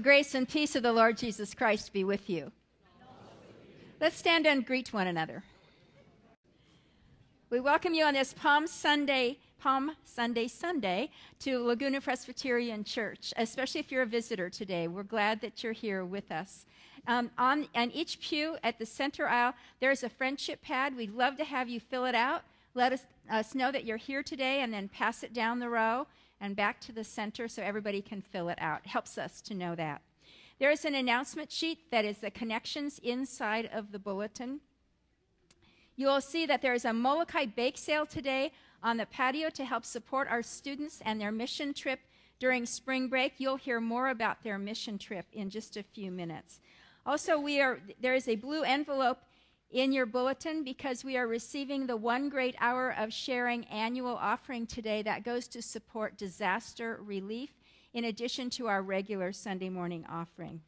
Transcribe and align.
grace 0.00 0.34
and 0.34 0.48
peace 0.48 0.74
of 0.74 0.82
the 0.82 0.92
Lord 0.92 1.18
Jesus 1.18 1.54
Christ 1.54 1.92
be 1.92 2.04
with 2.04 2.30
you. 2.30 2.50
Let's 4.00 4.16
stand 4.16 4.46
and 4.46 4.64
greet 4.64 4.92
one 4.94 5.06
another. 5.06 5.44
We 7.50 7.60
welcome 7.60 7.92
you 7.92 8.04
on 8.04 8.14
this 8.14 8.32
Palm 8.32 8.66
Sunday, 8.66 9.38
Palm 9.58 9.92
Sunday 10.04 10.48
Sunday 10.48 11.10
to 11.40 11.58
Laguna 11.58 12.00
Presbyterian 12.00 12.82
Church, 12.82 13.34
especially 13.36 13.80
if 13.80 13.92
you're 13.92 14.02
a 14.02 14.06
visitor 14.06 14.48
today. 14.48 14.88
We're 14.88 15.02
glad 15.02 15.42
that 15.42 15.62
you're 15.62 15.72
here 15.74 16.04
with 16.04 16.32
us. 16.32 16.64
Um, 17.06 17.30
on, 17.36 17.68
on 17.74 17.90
each 17.90 18.20
pew 18.20 18.56
at 18.62 18.78
the 18.78 18.86
center 18.86 19.28
aisle, 19.28 19.52
there's 19.80 20.02
a 20.02 20.08
friendship 20.08 20.62
pad. 20.62 20.96
We'd 20.96 21.14
love 21.14 21.36
to 21.36 21.44
have 21.44 21.68
you 21.68 21.78
fill 21.78 22.06
it 22.06 22.14
out. 22.14 22.42
Let 22.74 22.92
us, 22.92 23.04
us 23.30 23.54
know 23.54 23.70
that 23.70 23.84
you're 23.84 23.96
here 23.98 24.22
today 24.22 24.60
and 24.60 24.72
then 24.72 24.88
pass 24.88 25.22
it 25.22 25.34
down 25.34 25.58
the 25.58 25.68
row 25.68 26.06
and 26.40 26.56
back 26.56 26.80
to 26.80 26.92
the 26.92 27.04
center 27.04 27.48
so 27.48 27.62
everybody 27.62 28.00
can 28.00 28.22
fill 28.22 28.48
it 28.48 28.58
out. 28.60 28.86
Helps 28.86 29.18
us 29.18 29.40
to 29.42 29.54
know 29.54 29.74
that. 29.74 30.02
There 30.58 30.70
is 30.70 30.84
an 30.84 30.94
announcement 30.94 31.50
sheet 31.50 31.90
that 31.90 32.04
is 32.04 32.18
the 32.18 32.30
connections 32.30 33.00
inside 33.02 33.70
of 33.72 33.92
the 33.92 33.98
bulletin. 33.98 34.60
You 35.96 36.06
will 36.06 36.20
see 36.20 36.46
that 36.46 36.62
there 36.62 36.74
is 36.74 36.84
a 36.84 36.92
Molokai 36.92 37.46
bake 37.46 37.78
sale 37.78 38.06
today 38.06 38.52
on 38.82 38.96
the 38.96 39.06
patio 39.06 39.50
to 39.50 39.64
help 39.64 39.84
support 39.84 40.28
our 40.28 40.42
students 40.42 41.02
and 41.04 41.20
their 41.20 41.32
mission 41.32 41.74
trip 41.74 42.00
during 42.38 42.64
spring 42.64 43.08
break. 43.08 43.34
You'll 43.38 43.56
hear 43.56 43.80
more 43.80 44.08
about 44.08 44.42
their 44.42 44.58
mission 44.58 44.98
trip 44.98 45.26
in 45.32 45.50
just 45.50 45.76
a 45.76 45.82
few 45.82 46.10
minutes. 46.10 46.60
Also, 47.04 47.38
we 47.38 47.60
are, 47.60 47.80
there 48.00 48.14
is 48.14 48.28
a 48.28 48.36
blue 48.36 48.62
envelope 48.62 49.18
in 49.70 49.92
your 49.92 50.06
bulletin 50.06 50.64
because 50.64 51.04
we 51.04 51.16
are 51.16 51.26
receiving 51.26 51.86
the 51.86 51.96
one 51.96 52.28
great 52.28 52.56
hour 52.60 52.94
of 52.98 53.12
sharing 53.12 53.64
annual 53.66 54.16
offering 54.16 54.66
today 54.66 55.02
that 55.02 55.24
goes 55.24 55.46
to 55.46 55.62
support 55.62 56.18
disaster 56.18 57.00
relief 57.04 57.50
in 57.94 58.04
addition 58.04 58.50
to 58.50 58.66
our 58.66 58.82
regular 58.82 59.32
Sunday 59.32 59.68
morning 59.68 60.04
offering. 60.08 60.60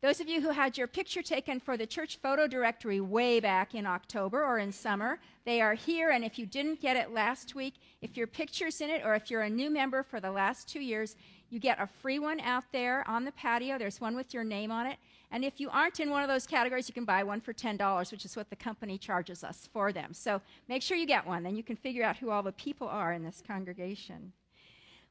Those 0.00 0.20
of 0.20 0.28
you 0.28 0.42
who 0.42 0.50
had 0.50 0.76
your 0.76 0.86
picture 0.86 1.22
taken 1.22 1.58
for 1.58 1.78
the 1.78 1.86
church 1.86 2.18
photo 2.20 2.46
directory 2.46 3.00
way 3.00 3.40
back 3.40 3.74
in 3.74 3.86
October 3.86 4.44
or 4.44 4.58
in 4.58 4.70
summer, 4.70 5.18
they 5.46 5.62
are 5.62 5.72
here. 5.72 6.10
And 6.10 6.22
if 6.22 6.38
you 6.38 6.44
didn't 6.44 6.82
get 6.82 6.96
it 6.96 7.12
last 7.12 7.54
week, 7.54 7.74
if 8.02 8.14
your 8.14 8.26
picture's 8.26 8.82
in 8.82 8.90
it 8.90 9.00
or 9.02 9.14
if 9.14 9.30
you're 9.30 9.42
a 9.42 9.50
new 9.50 9.70
member 9.70 10.02
for 10.02 10.20
the 10.20 10.30
last 10.30 10.68
two 10.68 10.80
years, 10.80 11.16
you 11.48 11.58
get 11.58 11.80
a 11.80 11.86
free 11.86 12.18
one 12.18 12.38
out 12.40 12.64
there 12.70 13.08
on 13.08 13.24
the 13.24 13.32
patio. 13.32 13.78
There's 13.78 14.00
one 14.00 14.14
with 14.14 14.34
your 14.34 14.44
name 14.44 14.70
on 14.70 14.86
it. 14.86 14.98
And 15.30 15.44
if 15.44 15.60
you 15.60 15.68
aren't 15.70 16.00
in 16.00 16.10
one 16.10 16.22
of 16.22 16.28
those 16.28 16.46
categories, 16.46 16.88
you 16.88 16.94
can 16.94 17.04
buy 17.04 17.22
one 17.22 17.40
for 17.40 17.52
$10, 17.52 18.12
which 18.12 18.24
is 18.24 18.36
what 18.36 18.50
the 18.50 18.56
company 18.56 18.98
charges 18.98 19.42
us 19.42 19.68
for 19.72 19.92
them. 19.92 20.14
So 20.14 20.40
make 20.68 20.82
sure 20.82 20.96
you 20.96 21.06
get 21.06 21.26
one, 21.26 21.42
then 21.42 21.56
you 21.56 21.62
can 21.62 21.76
figure 21.76 22.04
out 22.04 22.16
who 22.16 22.30
all 22.30 22.42
the 22.42 22.52
people 22.52 22.88
are 22.88 23.12
in 23.12 23.24
this 23.24 23.42
congregation. 23.46 24.32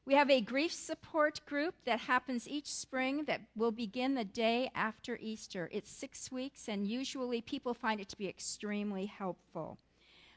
We 0.06 0.14
have 0.14 0.30
a 0.30 0.42
grief 0.42 0.72
support 0.72 1.40
group 1.46 1.74
that 1.86 2.00
happens 2.00 2.46
each 2.46 2.66
spring 2.66 3.24
that 3.24 3.40
will 3.56 3.70
begin 3.70 4.14
the 4.14 4.24
day 4.24 4.70
after 4.74 5.18
Easter. 5.18 5.70
It's 5.72 5.90
six 5.90 6.30
weeks, 6.30 6.68
and 6.68 6.86
usually 6.86 7.40
people 7.40 7.72
find 7.72 8.00
it 8.00 8.10
to 8.10 8.18
be 8.18 8.28
extremely 8.28 9.06
helpful. 9.06 9.78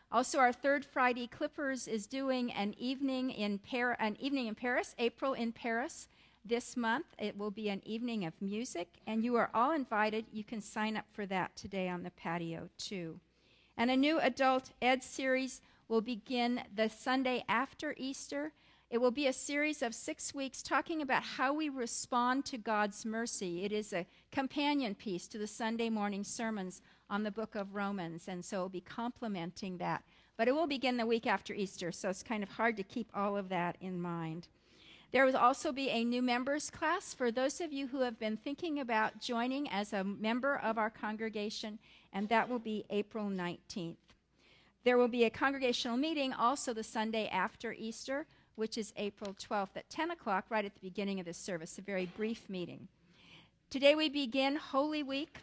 Also, 0.10 0.40
our 0.40 0.54
third 0.54 0.86
Friday 0.86 1.28
Clippers 1.28 1.86
is 1.86 2.08
doing 2.08 2.50
an 2.54 2.76
evening 2.78 3.30
in, 3.30 3.60
Par- 3.60 3.98
an 4.00 4.16
evening 4.22 4.48
in 4.48 4.56
Paris, 4.56 4.96
April 5.00 5.34
in 5.34 5.52
Paris. 5.52 6.08
This 6.48 6.78
month, 6.78 7.08
it 7.20 7.38
will 7.38 7.52
be 7.52 7.68
an 7.68 7.82
evening 7.84 8.24
of 8.24 8.42
music, 8.42 9.02
and 9.06 9.22
you 9.22 9.36
are 9.36 9.50
all 9.54 9.74
invited. 9.74 10.28
You 10.32 10.46
can 10.46 10.62
sign 10.62 10.96
up 10.96 11.04
for 11.12 11.26
that 11.26 11.54
today 11.58 11.90
on 11.90 12.04
the 12.04 12.12
patio, 12.12 12.70
too. 12.78 13.20
And 13.76 13.92
a 13.92 13.98
new 13.98 14.18
adult 14.22 14.72
ed 14.82 15.04
series 15.04 15.60
will 15.90 16.00
begin 16.00 16.62
the 16.74 16.88
Sunday 16.88 17.44
after 17.50 17.94
Easter. 17.98 18.54
It 18.90 19.00
will 19.00 19.12
be 19.12 19.28
a 19.28 19.34
series 19.34 19.82
of 19.82 19.94
six 19.94 20.34
weeks 20.34 20.62
talking 20.62 21.02
about 21.02 21.24
how 21.24 21.54
we 21.54 21.68
respond 21.68 22.46
to 22.46 22.58
God's 22.58 23.06
mercy. 23.06 23.66
It 23.66 23.74
is 23.74 23.92
a 23.92 24.08
companion 24.32 24.96
piece 24.96 25.28
to 25.28 25.38
the 25.38 25.48
Sunday 25.48 25.90
morning 25.90 26.24
sermons 26.24 26.82
on 27.10 27.24
the 27.24 27.32
book 27.32 27.56
of 27.56 27.76
Romans, 27.76 28.30
and 28.30 28.46
so 28.46 28.60
it 28.60 28.62
will 28.62 28.70
be 28.70 28.80
complementing 28.80 29.80
that. 29.80 30.02
But 30.38 30.48
it 30.48 30.56
will 30.56 30.68
begin 30.68 30.96
the 30.96 31.06
week 31.06 31.28
after 31.28 31.54
Easter, 31.54 31.92
so 31.92 32.10
it's 32.10 32.24
kind 32.24 32.42
of 32.42 32.52
hard 32.52 32.78
to 32.78 32.84
keep 32.84 33.10
all 33.14 33.36
of 33.36 33.50
that 33.50 33.76
in 33.82 34.00
mind. 34.00 34.48
There 35.12 35.26
will 35.26 35.38
also 35.38 35.72
be 35.72 35.90
a 35.90 36.04
new 36.04 36.22
members 36.22 36.70
class 36.70 37.14
for 37.14 37.32
those 37.32 37.62
of 37.62 37.72
you 37.72 37.88
who 37.88 38.02
have 38.02 38.20
been 38.20 38.36
thinking 38.36 38.80
about 38.80 39.22
joining 39.22 39.70
as 39.70 39.94
a 39.94 40.04
member 40.04 40.58
of 40.58 40.78
our 40.78 40.90
congregation, 40.90 41.80
and 42.12 42.28
that 42.28 42.50
will 42.50 42.60
be 42.60 42.86
April 42.90 43.30
19th. 43.30 43.96
There 44.84 44.98
will 44.98 45.08
be 45.08 45.24
a 45.24 45.30
congregational 45.30 45.98
meeting 45.98 46.34
also 46.34 46.74
the 46.74 46.84
Sunday 46.84 47.28
after 47.30 47.74
Easter, 47.74 48.26
which 48.56 48.78
is 48.78 48.94
April 48.98 49.34
12th 49.34 49.78
at 49.78 49.90
10 49.90 50.12
o'clock, 50.12 50.46
right 50.50 50.66
at 50.66 50.74
the 50.74 50.82
beginning 50.82 51.20
of 51.20 51.26
this 51.26 51.38
service, 51.38 51.78
a 51.78 51.82
very 51.82 52.06
brief 52.06 52.50
meeting. 52.50 52.88
Today 53.70 53.96
we 53.96 54.10
begin 54.10 54.56
Holy 54.56 55.04
Week. 55.04 55.40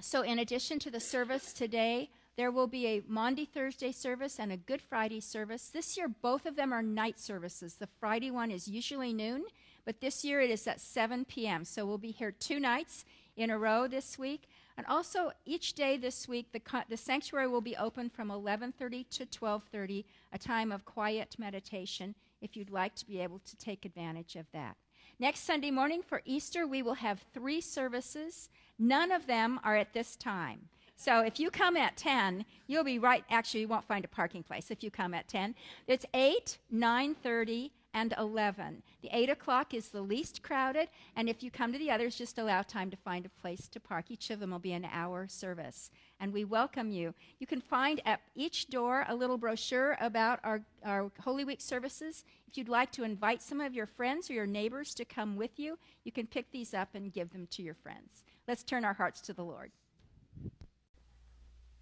So, 0.00 0.22
in 0.22 0.38
addition 0.38 0.78
to 0.80 0.90
the 0.90 1.00
service 1.00 1.52
today, 1.52 2.10
there 2.40 2.50
will 2.50 2.66
be 2.66 2.86
a 2.86 3.02
Maundy 3.06 3.44
Thursday 3.44 3.92
service 3.92 4.40
and 4.40 4.50
a 4.50 4.56
Good 4.56 4.80
Friday 4.80 5.20
service. 5.20 5.68
This 5.68 5.98
year, 5.98 6.08
both 6.08 6.46
of 6.46 6.56
them 6.56 6.72
are 6.72 6.80
night 6.80 7.20
services. 7.20 7.74
The 7.74 7.86
Friday 7.86 8.30
one 8.30 8.50
is 8.50 8.66
usually 8.66 9.12
noon, 9.12 9.44
but 9.84 10.00
this 10.00 10.24
year 10.24 10.40
it 10.40 10.48
is 10.48 10.66
at 10.66 10.80
7 10.80 11.26
p.m. 11.26 11.66
So 11.66 11.84
we'll 11.84 11.98
be 11.98 12.12
here 12.12 12.32
two 12.32 12.58
nights 12.58 13.04
in 13.36 13.50
a 13.50 13.58
row 13.58 13.86
this 13.86 14.18
week. 14.18 14.48
And 14.78 14.86
also, 14.86 15.32
each 15.44 15.74
day 15.74 15.98
this 15.98 16.26
week, 16.26 16.50
the, 16.52 16.62
the 16.88 16.96
sanctuary 16.96 17.46
will 17.46 17.60
be 17.60 17.76
open 17.76 18.08
from 18.08 18.30
11:30 18.30 19.10
to 19.10 19.26
12:30, 19.26 20.06
a 20.32 20.38
time 20.38 20.72
of 20.72 20.86
quiet 20.86 21.36
meditation. 21.38 22.14
If 22.40 22.56
you'd 22.56 22.70
like 22.70 22.94
to 22.94 23.06
be 23.06 23.20
able 23.20 23.40
to 23.40 23.56
take 23.58 23.84
advantage 23.84 24.36
of 24.36 24.46
that. 24.52 24.78
Next 25.18 25.40
Sunday 25.40 25.70
morning 25.70 26.00
for 26.00 26.22
Easter, 26.24 26.66
we 26.66 26.80
will 26.80 26.94
have 26.94 27.20
three 27.34 27.60
services. 27.60 28.48
None 28.78 29.12
of 29.12 29.26
them 29.26 29.60
are 29.62 29.76
at 29.76 29.92
this 29.92 30.16
time. 30.16 30.70
So 31.00 31.20
if 31.20 31.40
you 31.40 31.50
come 31.50 31.78
at 31.78 31.96
10, 31.96 32.44
you'll 32.66 32.84
be 32.84 32.98
right. 32.98 33.24
Actually, 33.30 33.60
you 33.60 33.68
won't 33.68 33.86
find 33.86 34.04
a 34.04 34.08
parking 34.08 34.42
place 34.42 34.70
if 34.70 34.84
you 34.84 34.90
come 34.90 35.14
at 35.14 35.28
10. 35.28 35.54
It's 35.86 36.04
8, 36.12 36.58
9.30, 36.70 37.70
and 37.94 38.12
11. 38.18 38.82
The 39.00 39.08
8 39.10 39.30
o'clock 39.30 39.72
is 39.72 39.88
the 39.88 40.02
least 40.02 40.42
crowded, 40.42 40.90
and 41.16 41.26
if 41.26 41.42
you 41.42 41.50
come 41.50 41.72
to 41.72 41.78
the 41.78 41.90
others, 41.90 42.16
just 42.16 42.36
allow 42.36 42.60
time 42.60 42.90
to 42.90 42.98
find 42.98 43.24
a 43.24 43.40
place 43.40 43.66
to 43.68 43.80
park. 43.80 44.10
Each 44.10 44.28
of 44.28 44.40
them 44.40 44.50
will 44.50 44.58
be 44.58 44.74
an 44.74 44.86
hour 44.92 45.26
service, 45.26 45.90
and 46.20 46.34
we 46.34 46.44
welcome 46.44 46.92
you. 46.92 47.14
You 47.38 47.46
can 47.46 47.62
find 47.62 48.02
at 48.04 48.20
each 48.34 48.68
door 48.68 49.06
a 49.08 49.16
little 49.16 49.38
brochure 49.38 49.96
about 50.02 50.40
our, 50.44 50.60
our 50.84 51.10
Holy 51.24 51.46
Week 51.46 51.62
services. 51.62 52.26
If 52.46 52.58
you'd 52.58 52.68
like 52.68 52.92
to 52.92 53.04
invite 53.04 53.40
some 53.40 53.62
of 53.62 53.72
your 53.72 53.86
friends 53.86 54.28
or 54.28 54.34
your 54.34 54.46
neighbors 54.46 54.94
to 54.96 55.06
come 55.06 55.36
with 55.36 55.58
you, 55.58 55.78
you 56.04 56.12
can 56.12 56.26
pick 56.26 56.52
these 56.52 56.74
up 56.74 56.90
and 56.92 57.10
give 57.10 57.30
them 57.32 57.48
to 57.52 57.62
your 57.62 57.74
friends. 57.74 58.22
Let's 58.46 58.64
turn 58.64 58.84
our 58.84 58.92
hearts 58.92 59.22
to 59.22 59.32
the 59.32 59.44
Lord. 59.44 59.72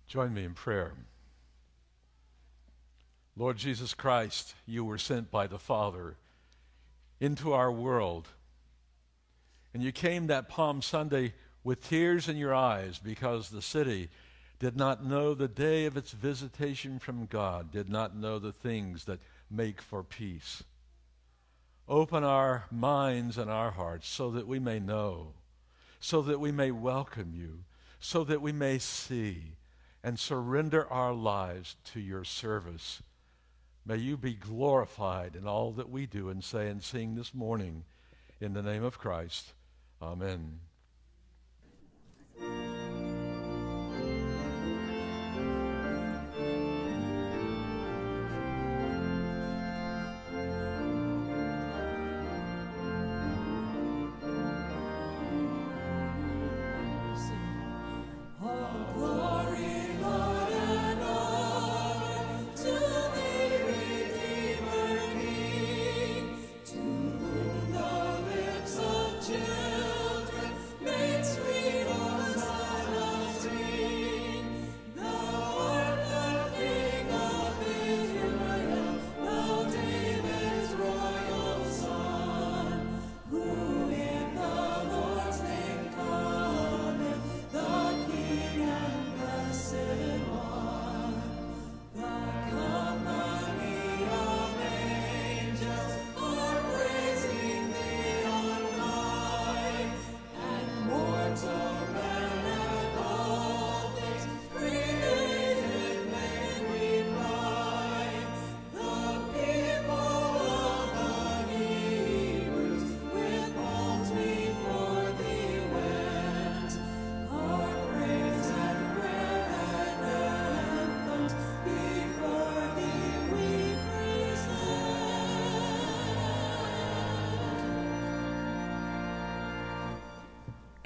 Join 0.09 0.33
me 0.33 0.45
in 0.45 0.55
prayer. 0.55 0.95
Lord 3.37 3.59
Jesus 3.59 3.93
Christ, 3.93 4.55
you 4.67 4.83
were 4.85 4.97
sent 4.97 5.31
by 5.31 5.47
the 5.47 5.59
Father 5.59 6.17
into 7.21 7.53
our 7.53 7.71
world. 7.71 8.27
And 9.75 9.83
you 9.83 9.93
came 9.93 10.27
that 10.27 10.49
Palm 10.49 10.81
Sunday 10.81 11.35
with 11.63 11.87
tears 11.87 12.27
in 12.27 12.39
your 12.39 12.55
eyes 12.55 12.99
because 12.99 13.51
the 13.51 13.61
city 13.61 14.09
did 14.59 14.77
not 14.77 15.05
know 15.05 15.35
the 15.35 15.47
day 15.47 15.85
of 15.85 15.97
its 15.97 16.13
visitation 16.13 16.99
from 16.99 17.27
God, 17.27 17.71
did 17.71 17.91
not 17.91 18.17
know 18.17 18.39
the 18.39 18.53
things 18.53 19.05
that 19.05 19.21
make 19.51 19.83
for 19.83 20.03
peace. 20.03 20.65
Open 21.87 22.25
our 22.25 22.65
minds 22.71 23.37
and 23.37 23.51
our 23.51 23.71
hearts 23.71 24.09
so 24.09 24.31
that 24.31 24.47
we 24.47 24.59
may 24.59 24.81
know, 24.81 25.35
so 26.01 26.23
that 26.23 26.41
we 26.41 26.51
may 26.51 26.71
welcome 26.71 27.33
you, 27.35 27.61
so 28.01 28.25
that 28.25 28.41
we 28.41 28.53
may 28.53 28.79
see 28.79 29.53
and 30.03 30.19
surrender 30.19 30.87
our 30.91 31.13
lives 31.13 31.77
to 31.93 32.01
your 32.01 32.25
service. 32.25 33.03
May 33.85 33.97
you 33.97 34.17
be 34.17 34.35
glorified 34.35 35.35
in 35.35 35.47
all 35.47 35.73
that 35.73 35.91
we 35.91 36.07
do 36.07 36.29
and 36.29 36.45
say 36.45 36.69
and 36.69 36.83
sing 36.83 37.15
this 37.15 37.35
morning. 37.35 37.85
In 38.41 38.53
the 38.53 38.63
name 38.63 38.85
of 38.85 38.99
Christ, 38.99 39.55
amen. 40.01 40.61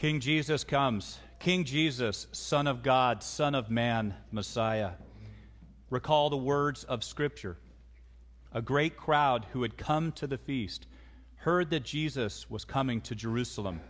King 0.02 0.18
Jesus 0.18 0.64
comes. 0.64 1.20
King 1.38 1.62
Jesus, 1.62 2.26
Son 2.32 2.66
of 2.66 2.82
God, 2.82 3.22
Son 3.22 3.54
of 3.54 3.70
Man, 3.70 4.16
Messiah. 4.32 4.94
Recall 5.90 6.28
the 6.28 6.36
words 6.36 6.82
of 6.82 7.04
Scripture. 7.04 7.56
A 8.50 8.60
great 8.60 8.96
crowd 8.96 9.46
who 9.52 9.62
had 9.62 9.78
come 9.78 10.10
to 10.10 10.26
the 10.26 10.38
feast 10.38 10.88
heard 11.36 11.70
that 11.70 11.84
Jesus 11.84 12.50
was 12.50 12.64
coming 12.64 13.00
to 13.02 13.14
Jerusalem. 13.14 13.80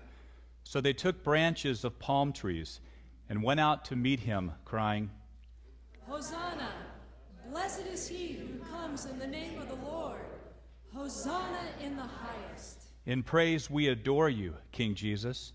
So 0.64 0.82
they 0.82 0.92
took 0.92 1.24
branches 1.24 1.82
of 1.82 1.98
palm 1.98 2.34
trees 2.34 2.80
and 3.30 3.42
went 3.42 3.60
out 3.60 3.86
to 3.86 3.96
meet 3.96 4.20
him, 4.20 4.52
crying, 4.66 5.08
Hosanna! 6.06 6.72
Blessed 7.50 7.86
is 7.90 8.06
he 8.06 8.34
who 8.34 8.58
comes 8.70 9.06
in 9.06 9.18
the 9.18 9.26
name 9.26 9.58
of 9.58 9.68
the 9.70 9.76
Lord. 9.76 10.20
Hosanna 10.94 11.70
in 11.82 11.96
the 11.96 12.02
highest. 12.02 12.82
In 13.06 13.22
praise 13.22 13.70
we 13.70 13.88
adore 13.88 14.28
you, 14.28 14.52
King 14.72 14.94
Jesus. 14.94 15.54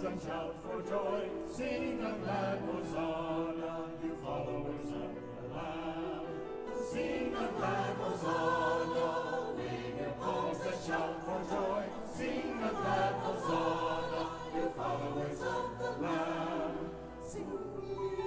And 0.00 0.22
shout 0.22 0.54
for 0.62 0.80
joy, 0.88 1.28
sing 1.52 1.98
a 2.00 2.12
glad 2.22 2.60
hosanna, 2.60 3.84
you 4.04 4.16
followers 4.22 4.86
of 4.86 5.10
the 5.34 5.54
Lamb. 5.54 6.26
Sing 6.92 7.34
a 7.34 7.48
glad 7.58 7.96
hosanna, 7.96 9.54
Wave 9.56 10.00
your 10.00 10.10
palms 10.20 10.58
and 10.60 10.84
shout 10.86 11.24
for 11.24 11.52
joy, 11.52 11.82
sing 12.16 12.60
a 12.62 12.70
glad 12.70 13.14
hosanna, 13.14 14.30
you 14.54 14.72
followers 14.76 15.40
of 15.42 15.78
the 15.80 15.90
Lamb. 16.06 16.90
Sing. 17.26 18.17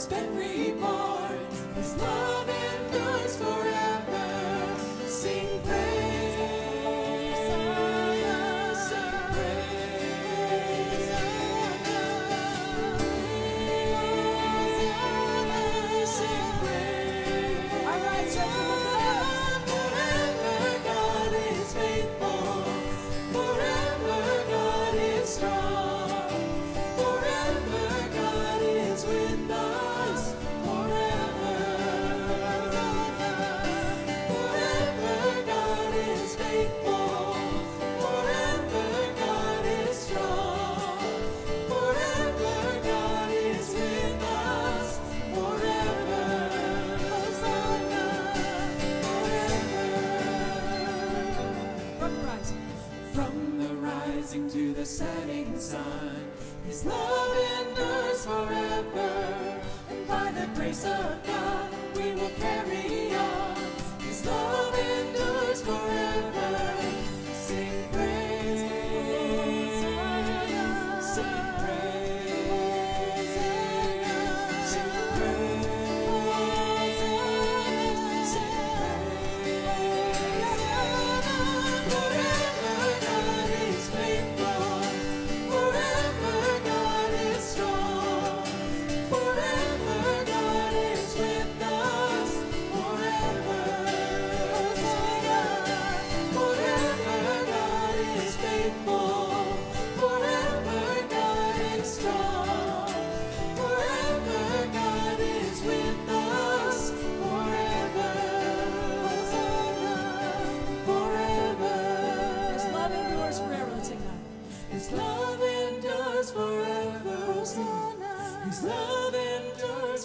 it's 0.00 0.06
been 0.06 0.34
real. 0.34 0.69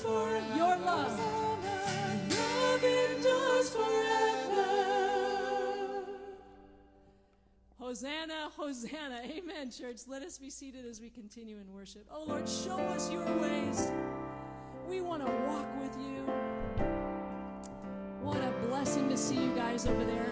endures. 0.04 0.58
Your 0.58 0.78
love. 0.78 1.20
Love 2.30 2.84
endures 2.84 3.70
forever. 3.70 4.66
Hosanna, 7.80 8.50
Hosanna. 8.56 9.22
Amen, 9.24 9.72
church. 9.72 10.02
Let 10.08 10.22
us 10.24 10.38
be 10.38 10.50
seated 10.50 10.86
as 10.86 11.00
we 11.00 11.10
continue 11.10 11.58
in 11.58 11.72
worship. 11.74 12.06
Oh, 12.12 12.24
Lord, 12.28 12.48
show 12.50 12.78
us 12.78 13.12
your 13.12 13.26
ways. 13.38 13.92
We 14.88 15.02
want 15.02 15.26
to 15.26 15.32
walk 15.48 15.68
with 15.82 15.96
you. 16.00 16.24
What 18.22 18.38
a 18.38 18.52
blessing 18.68 19.10
to 19.10 19.18
see 19.18 19.36
you 19.36 19.54
guys 19.56 19.88
over 19.88 20.04
there. 20.04 20.32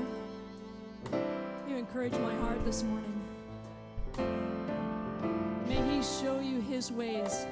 You 1.67 1.75
encourage 1.77 2.13
my 2.13 2.33
heart 2.35 2.63
this 2.65 2.83
morning. 2.83 3.21
May 5.67 5.81
he 5.95 6.03
show 6.03 6.39
you 6.39 6.59
his 6.61 6.91
ways 6.91 7.45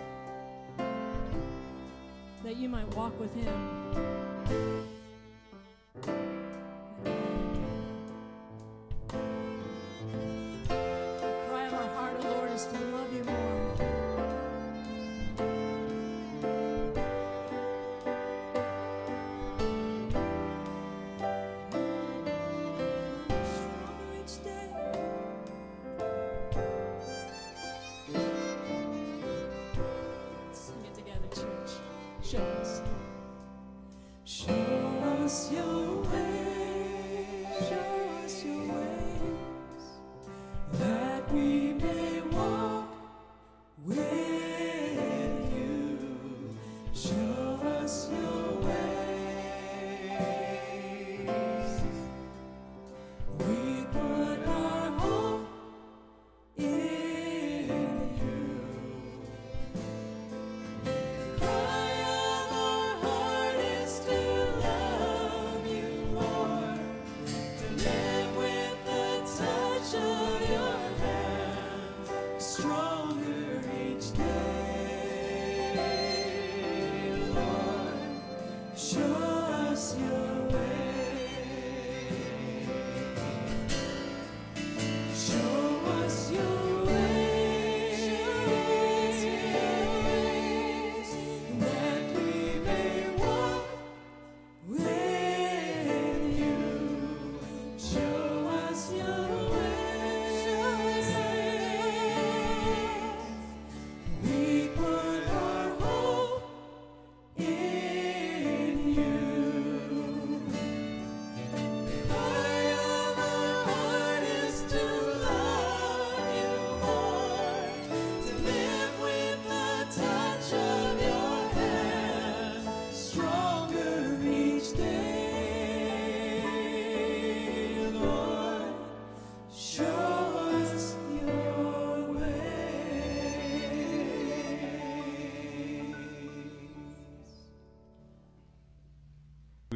that 2.52 2.60
you 2.60 2.68
might 2.68 2.88
walk 2.98 3.18
with 3.18 3.34
Him. 3.34 5.01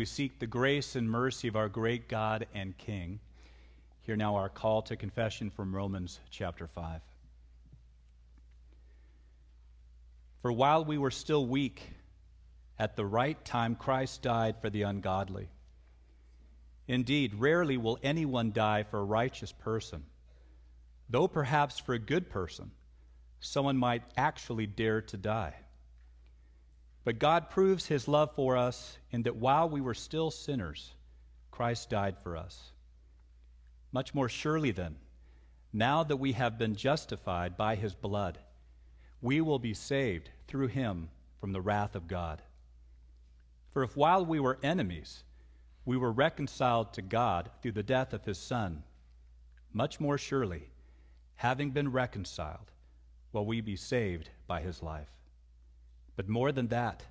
We 0.06 0.08
seek 0.08 0.38
the 0.38 0.46
grace 0.46 0.96
and 0.96 1.10
mercy 1.10 1.48
of 1.48 1.56
our 1.56 1.68
great 1.68 2.08
God 2.08 2.46
and 2.54 2.78
King. 2.78 3.20
Hear 4.04 4.16
now 4.16 4.36
our 4.36 4.50
call 4.50 4.84
to 4.84 4.96
confession 4.96 5.50
from 5.50 5.76
Romans 5.76 6.20
chapter 6.30 6.68
5. 6.68 7.02
For 10.44 10.52
while 10.52 10.86
we 10.86 11.00
were 11.00 11.10
still 11.10 11.48
weak, 11.48 11.82
at 12.78 12.96
the 12.96 13.04
right 13.04 13.44
time 13.46 13.74
Christ 13.76 14.22
died 14.22 14.62
for 14.62 14.70
the 14.70 14.84
ungodly. 14.84 15.50
Indeed, 16.88 17.34
rarely 17.34 17.78
will 17.78 17.98
anyone 18.04 18.52
die 18.52 18.84
for 18.84 19.00
a 19.00 19.04
righteous 19.04 19.54
person, 19.54 20.06
though 21.10 21.28
perhaps 21.28 21.80
for 21.80 21.96
a 21.96 22.00
good 22.00 22.30
person, 22.30 22.70
someone 23.40 23.78
might 23.78 24.04
actually 24.16 24.68
dare 24.68 25.02
to 25.02 25.18
die. 25.18 25.56
But 27.06 27.20
God 27.20 27.52
proves 27.52 27.86
his 27.86 28.08
love 28.08 28.34
for 28.36 28.58
us 28.58 28.98
in 29.12 29.22
that 29.24 29.36
while 29.36 29.70
we 29.70 29.80
were 29.80 29.94
still 29.94 30.32
sinners, 30.32 30.92
Christ 31.52 31.92
died 31.92 32.18
for 32.18 32.36
us. 32.36 32.72
Much 33.92 34.16
more 34.16 34.28
surely, 34.28 34.72
then, 34.72 34.96
now 35.72 36.04
that 36.04 36.18
we 36.18 36.32
have 36.32 36.58
been 36.58 36.76
justified 36.76 37.56
by 37.56 37.76
his 37.76 37.94
blood, 37.94 38.40
we 39.22 39.40
will 39.40 39.60
be 39.60 39.76
saved 39.76 40.32
through 40.48 40.68
him 40.68 41.10
from 41.40 41.54
the 41.54 41.62
wrath 41.62 41.96
of 41.96 42.08
God. 42.08 42.42
For 43.72 43.84
if 43.84 43.96
while 43.96 44.26
we 44.26 44.40
were 44.40 44.58
enemies, 44.64 45.24
we 45.86 45.98
were 45.98 46.12
reconciled 46.12 46.92
to 46.94 47.04
God 47.04 47.52
through 47.62 47.74
the 47.74 47.84
death 47.84 48.14
of 48.14 48.26
his 48.26 48.40
Son, 48.40 48.82
much 49.72 50.00
more 50.00 50.18
surely, 50.18 50.70
having 51.36 51.70
been 51.70 51.92
reconciled, 51.92 52.72
will 53.32 53.46
we 53.46 53.62
be 53.62 53.76
saved 53.76 54.32
by 54.48 54.62
his 54.62 54.82
life. 54.82 55.25
But 56.16 56.30
more 56.30 56.52
than 56.52 56.68
that, 56.70 57.04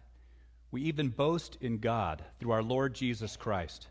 we 0.71 0.83
even 0.83 1.09
boast 1.09 1.59
in 1.61 1.79
God 1.79 2.25
through 2.39 2.53
our 2.53 2.63
Lord 2.63 2.95
Jesus 2.95 3.37
Christ, 3.37 3.89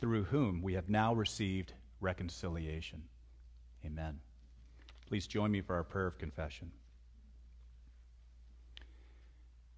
through 0.00 0.24
whom 0.24 0.62
we 0.62 0.74
have 0.74 0.88
now 0.88 1.14
received 1.14 1.74
reconciliation. 2.00 3.02
Amen. 3.84 4.18
Please 5.06 5.26
join 5.26 5.50
me 5.50 5.60
for 5.60 5.76
our 5.76 5.84
prayer 5.84 6.06
of 6.06 6.18
confession. 6.18 6.70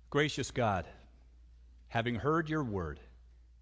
Gracious 0.09 0.51
God, 0.51 0.87
having 1.89 2.17
heard 2.17 2.49
your 2.49 2.65
word, 2.65 3.01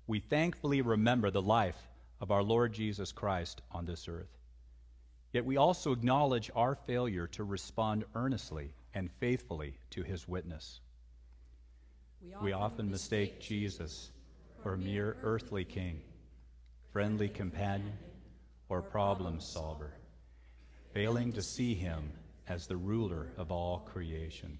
we 0.06 0.20
thankfully 0.20 0.80
remember 0.80 1.30
the 1.30 1.42
life 1.42 1.88
of 2.20 2.30
our 2.30 2.42
Lord 2.42 2.72
Jesus 2.72 3.12
Christ 3.12 3.60
on 3.70 3.84
this 3.84 4.08
earth. 4.08 4.38
Yet 5.32 5.44
we 5.44 5.56
also 5.58 5.92
acknowledge 5.92 6.50
our 6.54 6.74
failure 6.74 7.26
to 7.28 7.44
respond 7.44 8.04
earnestly 8.14 8.72
and 8.94 9.10
faithfully 9.20 9.78
to 9.90 10.02
his 10.02 10.26
witness. 10.26 10.80
We 12.40 12.52
often 12.52 12.90
mistake 12.90 13.40
Jesus 13.40 14.10
for 14.62 14.74
a 14.74 14.78
mere 14.78 15.16
earthly 15.22 15.64
king, 15.64 16.00
friendly 16.92 17.28
companion, 17.28 17.92
or 18.68 18.82
problem 18.82 19.40
solver, 19.40 19.94
failing 20.92 21.32
to 21.32 21.42
see 21.42 21.74
him 21.74 22.12
as 22.46 22.66
the 22.66 22.76
ruler 22.76 23.28
of 23.36 23.50
all 23.50 23.80
creation. 23.80 24.58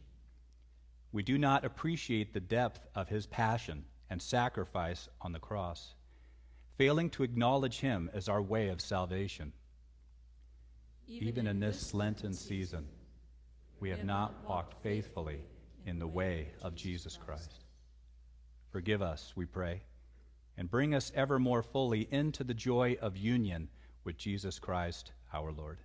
We 1.13 1.23
do 1.23 1.39
not 1.39 1.65
appreciate 1.65 2.33
the 2.33 2.41
depth 2.41 2.87
of 2.95 3.09
his 3.09 3.27
passion 3.27 3.85
and 4.11 4.21
sacrifice 4.21 5.09
on 5.21 5.33
the 5.33 5.39
cross, 5.39 5.95
failing 6.77 7.11
to 7.11 7.23
acknowledge 7.23 7.81
him 7.81 8.11
as 8.13 8.29
our 8.29 8.43
way 8.43 8.69
of 8.69 8.81
salvation. 8.81 9.53
Even 11.07 11.47
in 11.47 11.61
this 11.61 11.95
Lenten 11.95 12.35
season, 12.35 12.87
we 13.81 13.91
have 13.91 14.05
not 14.05 14.35
walked 14.47 14.83
faithfully 14.83 15.41
in 15.89 15.99
the 15.99 16.07
way 16.07 16.49
of 16.63 16.75
Jesus 16.75 17.17
Christ. 17.17 17.65
Forgive 18.71 19.01
us, 19.01 19.33
we 19.35 19.47
pray, 19.47 19.83
and 20.57 20.71
bring 20.71 20.95
us 20.95 21.11
ever 21.15 21.39
more 21.39 21.63
fully 21.63 22.07
into 22.11 22.45
the 22.45 22.55
joy 22.55 22.97
of 23.01 23.17
union 23.17 23.69
with 24.05 24.19
Jesus 24.19 24.59
Christ 24.59 25.13
our 25.33 25.51
Lord. 25.51 25.79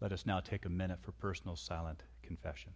Let 0.00 0.12
us 0.12 0.26
now 0.26 0.40
take 0.40 0.64
a 0.64 0.70
minute 0.70 1.00
for 1.02 1.12
personal 1.12 1.56
silent 1.56 2.02
confession. 2.22 2.72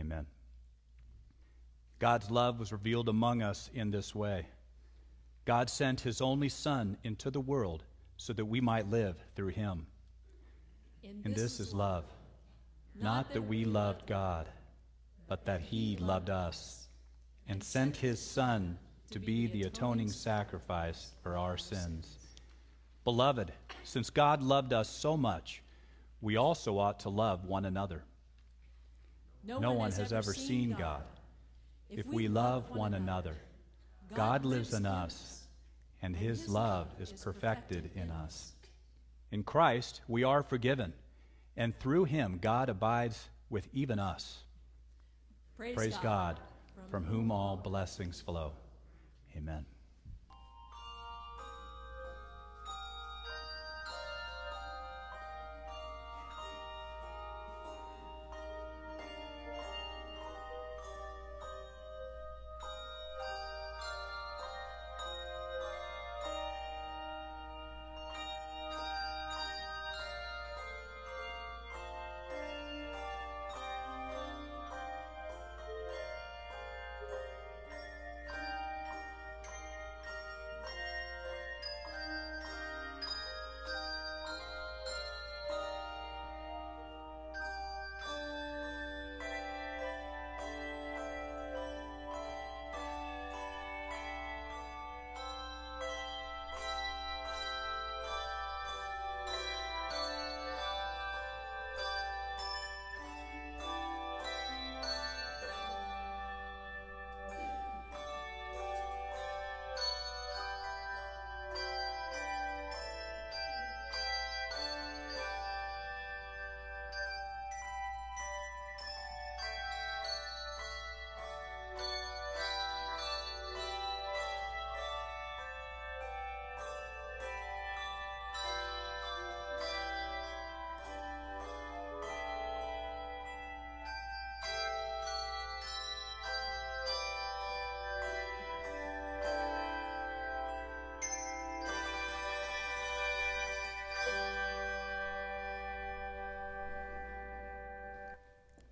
Amen. 0.00 0.26
God's 1.98 2.30
love 2.30 2.60
was 2.60 2.72
revealed 2.72 3.08
among 3.08 3.42
us 3.42 3.70
in 3.74 3.90
this 3.90 4.14
way. 4.14 4.46
God 5.44 5.68
sent 5.70 6.00
his 6.00 6.20
only 6.20 6.48
Son 6.48 6.96
into 7.04 7.30
the 7.30 7.40
world 7.40 7.84
so 8.16 8.32
that 8.32 8.44
we 8.44 8.60
might 8.60 8.90
live 8.90 9.16
through 9.34 9.48
him. 9.48 9.86
And 11.24 11.34
this 11.34 11.58
is 11.60 11.72
love. 11.72 12.04
Not 12.94 13.32
that 13.32 13.42
we 13.42 13.64
loved 13.64 14.06
God, 14.06 14.48
but 15.26 15.46
that 15.46 15.60
he 15.60 15.96
loved 15.96 16.30
us 16.30 16.88
and 17.48 17.62
sent 17.62 17.96
his 17.96 18.20
Son 18.20 18.78
to 19.10 19.18
be 19.18 19.46
the 19.46 19.62
atoning 19.62 20.10
sacrifice 20.10 21.12
for 21.22 21.36
our 21.36 21.56
sins. 21.56 22.18
Beloved, 23.04 23.52
since 23.84 24.10
God 24.10 24.42
loved 24.42 24.72
us 24.72 24.88
so 24.88 25.16
much, 25.16 25.62
we 26.20 26.36
also 26.36 26.78
ought 26.78 27.00
to 27.00 27.08
love 27.08 27.46
one 27.46 27.64
another. 27.64 28.04
No 29.44 29.72
one 29.72 29.92
has 29.92 30.12
ever 30.12 30.34
seen 30.34 30.76
God. 30.78 31.04
If 31.90 32.06
we 32.06 32.28
love 32.28 32.70
one 32.70 32.94
another, 32.94 33.34
God 34.14 34.44
lives 34.44 34.74
in 34.74 34.86
us, 34.86 35.44
and 36.02 36.14
his 36.14 36.48
love 36.48 36.88
is 37.00 37.12
perfected 37.12 37.90
in 37.94 38.10
us. 38.10 38.52
In 39.30 39.42
Christ, 39.42 40.00
we 40.08 40.24
are 40.24 40.42
forgiven, 40.42 40.92
and 41.56 41.78
through 41.78 42.04
him, 42.04 42.38
God 42.40 42.68
abides 42.68 43.28
with 43.50 43.68
even 43.72 43.98
us. 43.98 44.38
Praise, 45.56 45.74
Praise 45.74 45.96
God, 45.96 46.36
God, 46.36 46.40
from 46.90 47.04
whom 47.04 47.30
all 47.30 47.56
blessings 47.56 48.20
flow. 48.20 48.52
Amen. 49.36 49.64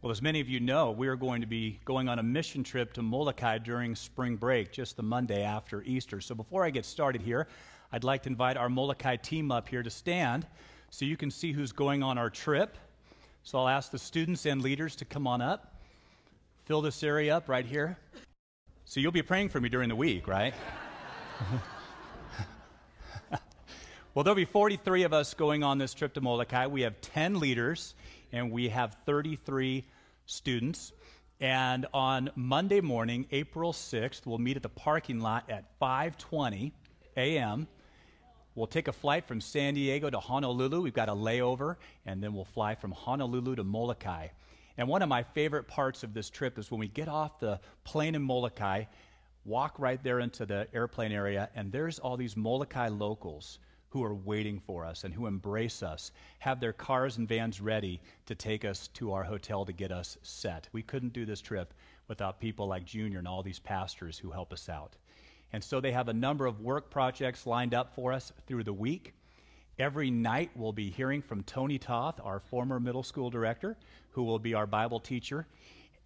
Well, 0.07 0.13
as 0.13 0.23
many 0.23 0.39
of 0.41 0.49
you 0.49 0.61
know, 0.61 0.93
we 0.93 1.09
are 1.09 1.17
going 1.17 1.41
to 1.41 1.49
be 1.49 1.81
going 1.85 2.09
on 2.09 2.21
a 2.21 2.23
mission 2.23 2.63
trip 2.63 2.93
to 2.93 3.03
Molokai 3.03 3.59
during 3.59 3.97
spring 3.97 4.37
break, 4.37 4.71
just 4.71 4.97
the 4.97 5.03
Monday 5.03 5.43
after 5.43 5.83
Easter. 5.83 6.21
So 6.21 6.33
before 6.33 6.65
I 6.65 6.71
get 6.71 6.85
started 6.85 7.21
here, 7.21 7.49
I'd 7.91 8.05
like 8.05 8.23
to 8.23 8.29
invite 8.29 8.57
our 8.57 8.69
Molokai 8.69 9.17
team 9.17 9.51
up 9.51 9.69
here 9.69 9.83
to 9.83 9.91
stand 9.91 10.47
so 10.91 11.05
you 11.05 11.17
can 11.17 11.29
see 11.29 11.51
who's 11.51 11.73
going 11.73 12.05
on 12.05 12.19
our 12.19 12.31
trip. 12.31 12.79
So 13.43 13.59
I'll 13.59 13.67
ask 13.67 13.91
the 13.91 13.99
students 13.99 14.47
and 14.47 14.63
leaders 14.63 14.95
to 14.95 15.05
come 15.05 15.27
on 15.27 15.43
up, 15.43 15.75
fill 16.67 16.83
this 16.83 17.03
area 17.03 17.37
up 17.37 17.49
right 17.49 17.67
here. 17.67 17.99
So 18.85 19.01
you'll 19.01 19.11
be 19.11 19.23
praying 19.23 19.49
for 19.49 19.61
me 19.61 19.69
during 19.69 19.89
the 19.89 19.97
week, 19.97 20.29
right? 20.29 20.55
well, 24.15 24.23
there'll 24.23 24.37
be 24.37 24.45
43 24.45 25.03
of 25.03 25.13
us 25.13 25.35
going 25.35 25.65
on 25.65 25.79
this 25.79 25.93
trip 25.93 26.15
to 26.15 26.21
Molokai. 26.21 26.69
We 26.69 26.83
have 26.83 27.01
10 27.01 27.41
leaders 27.41 27.97
and 28.31 28.53
we 28.53 28.69
have 28.69 28.97
33 29.05 29.85
students. 30.27 30.93
And 31.41 31.87
on 31.93 32.31
Monday 32.35 32.81
morning, 32.81 33.27
April 33.31 33.73
6th, 33.73 34.27
we'll 34.27 34.39
meet 34.39 34.57
at 34.57 34.63
the 34.63 34.69
parking 34.69 35.21
lot 35.21 35.49
at 35.51 35.65
5:20 35.81 36.73
a.m. 37.17 37.67
We'll 38.55 38.67
take 38.67 38.89
a 38.89 38.93
flight 38.93 39.27
from 39.27 39.41
San 39.41 39.75
Diego 39.75 40.09
to 40.09 40.19
Honolulu. 40.19 40.81
We've 40.81 40.95
got 40.95 41.11
a 41.11 41.15
layover, 41.15 41.77
and 42.07 42.23
then 42.23 42.33
we'll 42.33 42.47
fly 42.47 42.75
from 42.75 42.93
Honolulu 42.93 43.57
to 43.57 43.65
Molokai. 43.65 44.29
And 44.79 44.89
one 44.89 45.03
of 45.03 45.09
my 45.09 45.23
favorite 45.23 45.69
parts 45.69 46.03
of 46.03 46.15
this 46.15 46.31
trip 46.31 46.59
is 46.59 46.71
when 46.71 46.81
we 46.81 46.89
get 46.89 47.09
off 47.09 47.39
the 47.39 47.61
plane 47.85 48.15
in 48.15 48.23
Molokai, 48.23 48.85
walk 49.45 49.79
right 49.79 50.03
there 50.03 50.21
into 50.21 50.47
the 50.47 50.69
airplane 50.75 51.13
area, 51.13 51.51
and 51.55 51.71
there's 51.71 51.99
all 51.99 52.17
these 52.17 52.37
Molokai 52.37 52.89
locals 52.89 53.59
who 53.97 54.05
are 54.05 54.15
waiting 54.15 54.61
for 54.61 54.85
us 54.85 55.05
and 55.05 55.15
who 55.15 55.27
embrace 55.27 55.83
us, 55.83 56.13
have 56.39 56.61
their 56.61 56.75
cars 56.75 57.17
and 57.17 57.27
vans 57.27 57.63
ready 57.63 57.99
to 58.27 58.35
take 58.35 58.63
us 58.63 58.89
to 58.89 59.11
our 59.11 59.25
hotel 59.25 59.65
to 59.65 59.73
get 59.73 59.91
us 59.91 60.19
set. 60.21 60.69
We 60.73 60.83
couldn't 60.83 61.15
do 61.15 61.25
this 61.25 61.41
trip 61.41 61.73
without 62.07 62.39
people 62.39 62.67
like 62.67 62.85
Junior 62.85 63.21
and 63.21 63.27
all 63.27 63.43
these 63.43 63.59
pastors 63.59 64.19
who 64.19 64.31
help 64.31 64.53
us 64.53 64.69
out. 64.69 64.97
And 65.55 65.65
so 65.65 65.81
they 65.81 65.93
have 65.93 66.09
a 66.09 66.13
number 66.13 66.45
of 66.45 66.61
work 66.61 66.91
projects 66.91 67.47
lined 67.47 67.73
up 67.73 67.95
for 67.95 68.13
us 68.13 68.35
through 68.47 68.65
the 68.65 68.73
week. 68.75 69.15
Every 69.79 70.11
night, 70.11 70.51
we'll 70.55 70.73
be 70.73 70.91
hearing 70.91 71.23
from 71.23 71.43
Tony 71.45 71.79
Toth, 71.79 72.21
our 72.23 72.41
former 72.41 72.79
middle 72.79 73.03
school 73.03 73.31
director, 73.31 73.79
who 74.11 74.25
will 74.25 74.39
be 74.39 74.53
our 74.53 74.67
Bible 74.67 75.01
teacher. 75.01 75.47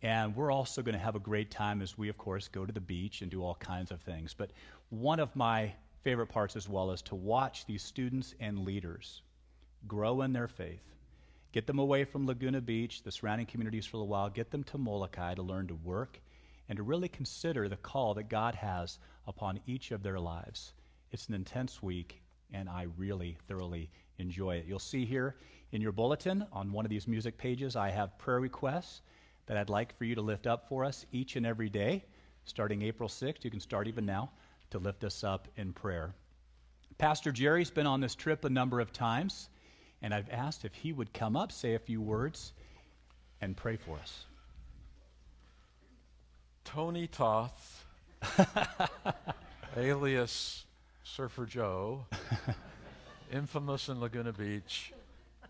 And 0.01 0.37
we're 0.37 0.53
also 0.53 0.81
going 0.81 0.97
to 0.97 1.05
have 1.05 1.17
a 1.17 1.21
great 1.21 1.51
time 1.51 1.83
as 1.83 1.99
we, 1.99 2.09
of 2.09 2.17
course, 2.17 2.47
go 2.47 2.65
to 2.65 2.73
the 2.73 2.81
beach 2.81 3.23
and 3.23 3.33
do 3.33 3.43
all 3.43 3.57
kinds 3.57 3.91
of 3.91 4.01
things. 4.01 4.33
But 4.33 4.53
one 4.91 5.19
of 5.19 5.35
my 5.35 5.73
favorite 6.03 6.29
parts 6.29 6.57
as 6.57 6.69
well 6.69 6.91
is 6.91 7.03
to 7.03 7.15
watch 7.15 7.67
these 7.67 7.83
students 7.83 8.35
and 8.41 8.61
leaders 8.61 9.23
grow 9.87 10.23
in 10.23 10.33
their 10.33 10.49
faith. 10.49 10.83
Get 11.53 11.67
them 11.67 11.79
away 11.79 12.05
from 12.05 12.27
Laguna 12.27 12.61
Beach, 12.61 13.03
the 13.03 13.11
surrounding 13.11 13.47
communities 13.47 13.87
for 13.87 13.99
a 13.99 14.05
while, 14.05 14.31
get 14.31 14.51
them 14.51 14.65
to 14.65 14.79
Molokai 14.79 15.35
to 15.35 15.43
learn 15.43 15.67
to 15.67 15.75
work 15.75 16.21
and 16.69 16.77
to 16.77 16.83
really 16.83 17.09
consider 17.09 17.69
the 17.69 17.77
call 17.77 18.15
that 18.15 18.29
God 18.29 18.55
has 18.55 18.99
upon 19.27 19.61
each 19.67 19.91
of 19.91 20.03
their 20.03 20.21
lives. 20.21 20.73
It's 21.11 21.29
an 21.29 21.35
intense 21.35 21.83
week, 21.83 22.23
and 22.53 22.69
I 22.69 22.87
really 22.97 23.37
thoroughly 23.49 23.91
enjoy 24.19 24.57
it. 24.57 24.67
You'll 24.67 24.79
see 24.79 25.05
here 25.05 25.37
in 25.73 25.83
your 25.83 25.93
bulletin 25.93 26.47
on 26.53 26.73
one 26.73 26.85
of 26.85 26.91
these 26.91 27.09
music 27.09 27.37
pages, 27.37 27.77
I 27.77 27.91
have 27.91 28.17
prayer 28.19 28.41
requests 28.41 29.03
that 29.47 29.57
I'd 29.57 29.69
like 29.69 29.97
for 29.99 30.05
you 30.05 30.15
to 30.15 30.23
lift 30.23 30.47
up 30.47 30.69
for 30.69 30.85
us 30.85 31.07
each 31.13 31.37
and 31.37 31.45
every 31.45 31.69
day. 31.69 32.05
Starting 32.45 32.83
April 32.83 33.09
6th, 33.09 33.45
you 33.45 33.51
can 33.51 33.61
start 33.61 33.89
even 33.89 34.07
now 34.07 34.31
to 34.71 34.79
lift 34.79 35.05
us 35.05 35.25
up 35.25 35.49
in 35.57 35.73
prayer. 35.73 36.15
Pastor 36.99 37.33
Jerry's 37.33 37.71
been 37.71 37.87
on 37.87 38.01
this 38.01 38.15
trip 38.15 38.45
a 38.45 38.51
number 38.51 38.81
of 38.81 38.93
times, 38.93 39.49
and 40.03 40.13
I've 40.13 40.29
asked 40.31 40.65
if 40.65 40.75
he 40.75 40.93
would 40.93 41.13
come 41.13 41.37
up, 41.37 41.53
say 41.53 41.75
a 41.75 41.79
few 41.79 42.01
words, 42.01 42.53
and 43.41 43.57
pray 43.57 43.77
for 43.77 43.97
us. 43.99 44.25
Tony 46.65 47.07
Toth, 47.07 47.85
alias 49.77 50.65
Surfer 51.03 51.47
Joe, 51.47 52.07
infamous 53.33 53.89
in 53.89 53.99
Laguna 53.99 54.33
Beach, 54.33 54.93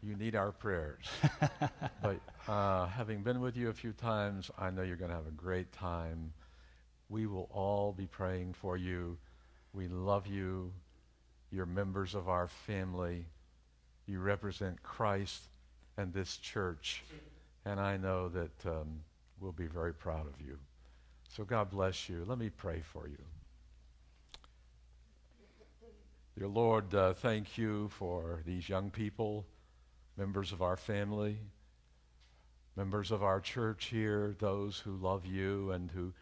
you 0.03 0.17
need 0.17 0.35
our 0.35 0.53
prayers. 0.53 1.05
but 2.03 2.21
uh, 2.49 2.87
having 2.87 3.23
been 3.23 3.41
with 3.41 3.57
you 3.57 3.69
a 3.69 3.73
few 3.73 3.93
times, 3.93 4.51
I 4.59 4.71
know 4.71 4.83
you're 4.83 4.97
going 4.97 5.11
to 5.11 5.17
have 5.17 5.27
a 5.27 5.33
great 5.33 5.73
time. 5.73 6.33
We 7.11 7.27
will 7.27 7.51
all 7.53 7.93
be 7.93 8.07
praying 8.07 8.55
for 8.55 8.77
you. 8.77 9.19
We 9.75 9.89
love 9.89 10.29
you. 10.29 10.73
You're 11.51 11.67
members 11.67 12.15
of 12.15 12.29
our 12.29 12.47
family. 12.47 13.27
You 14.07 14.21
represent 14.21 14.83
Christ 14.83 15.43
and 15.97 16.15
this 16.15 16.37
church. 16.37 17.03
And 17.65 17.81
I 17.81 17.97
know 17.97 18.29
that 18.29 18.67
um, 18.67 19.03
we'll 19.41 19.53
be 19.53 19.67
very 19.67 19.93
proud 19.93 20.27
of 20.27 20.41
you. 20.41 20.57
So 21.29 21.45
God 21.45 21.71
bless 21.71 22.09
you. 22.09 22.25
Let 22.27 22.39
me 22.39 22.49
pray 22.49 22.81
for 22.81 23.09
you. 23.09 23.19
Dear 26.39 26.49
Lord, 26.49 26.95
uh, 26.95 27.13
thank 27.13 27.59
you 27.59 27.89
for 27.89 28.41
these 28.47 28.69
young 28.69 28.91
people, 28.91 29.45
members 30.17 30.53
of 30.53 30.63
our 30.63 30.77
family, 30.77 31.39
members 32.77 33.11
of 33.11 33.23
our 33.23 33.41
church 33.41 33.87
here, 33.87 34.35
those 34.39 34.79
who 34.79 34.93
love 34.93 35.27
you 35.27 35.73
and 35.73 35.91
who 35.91 36.13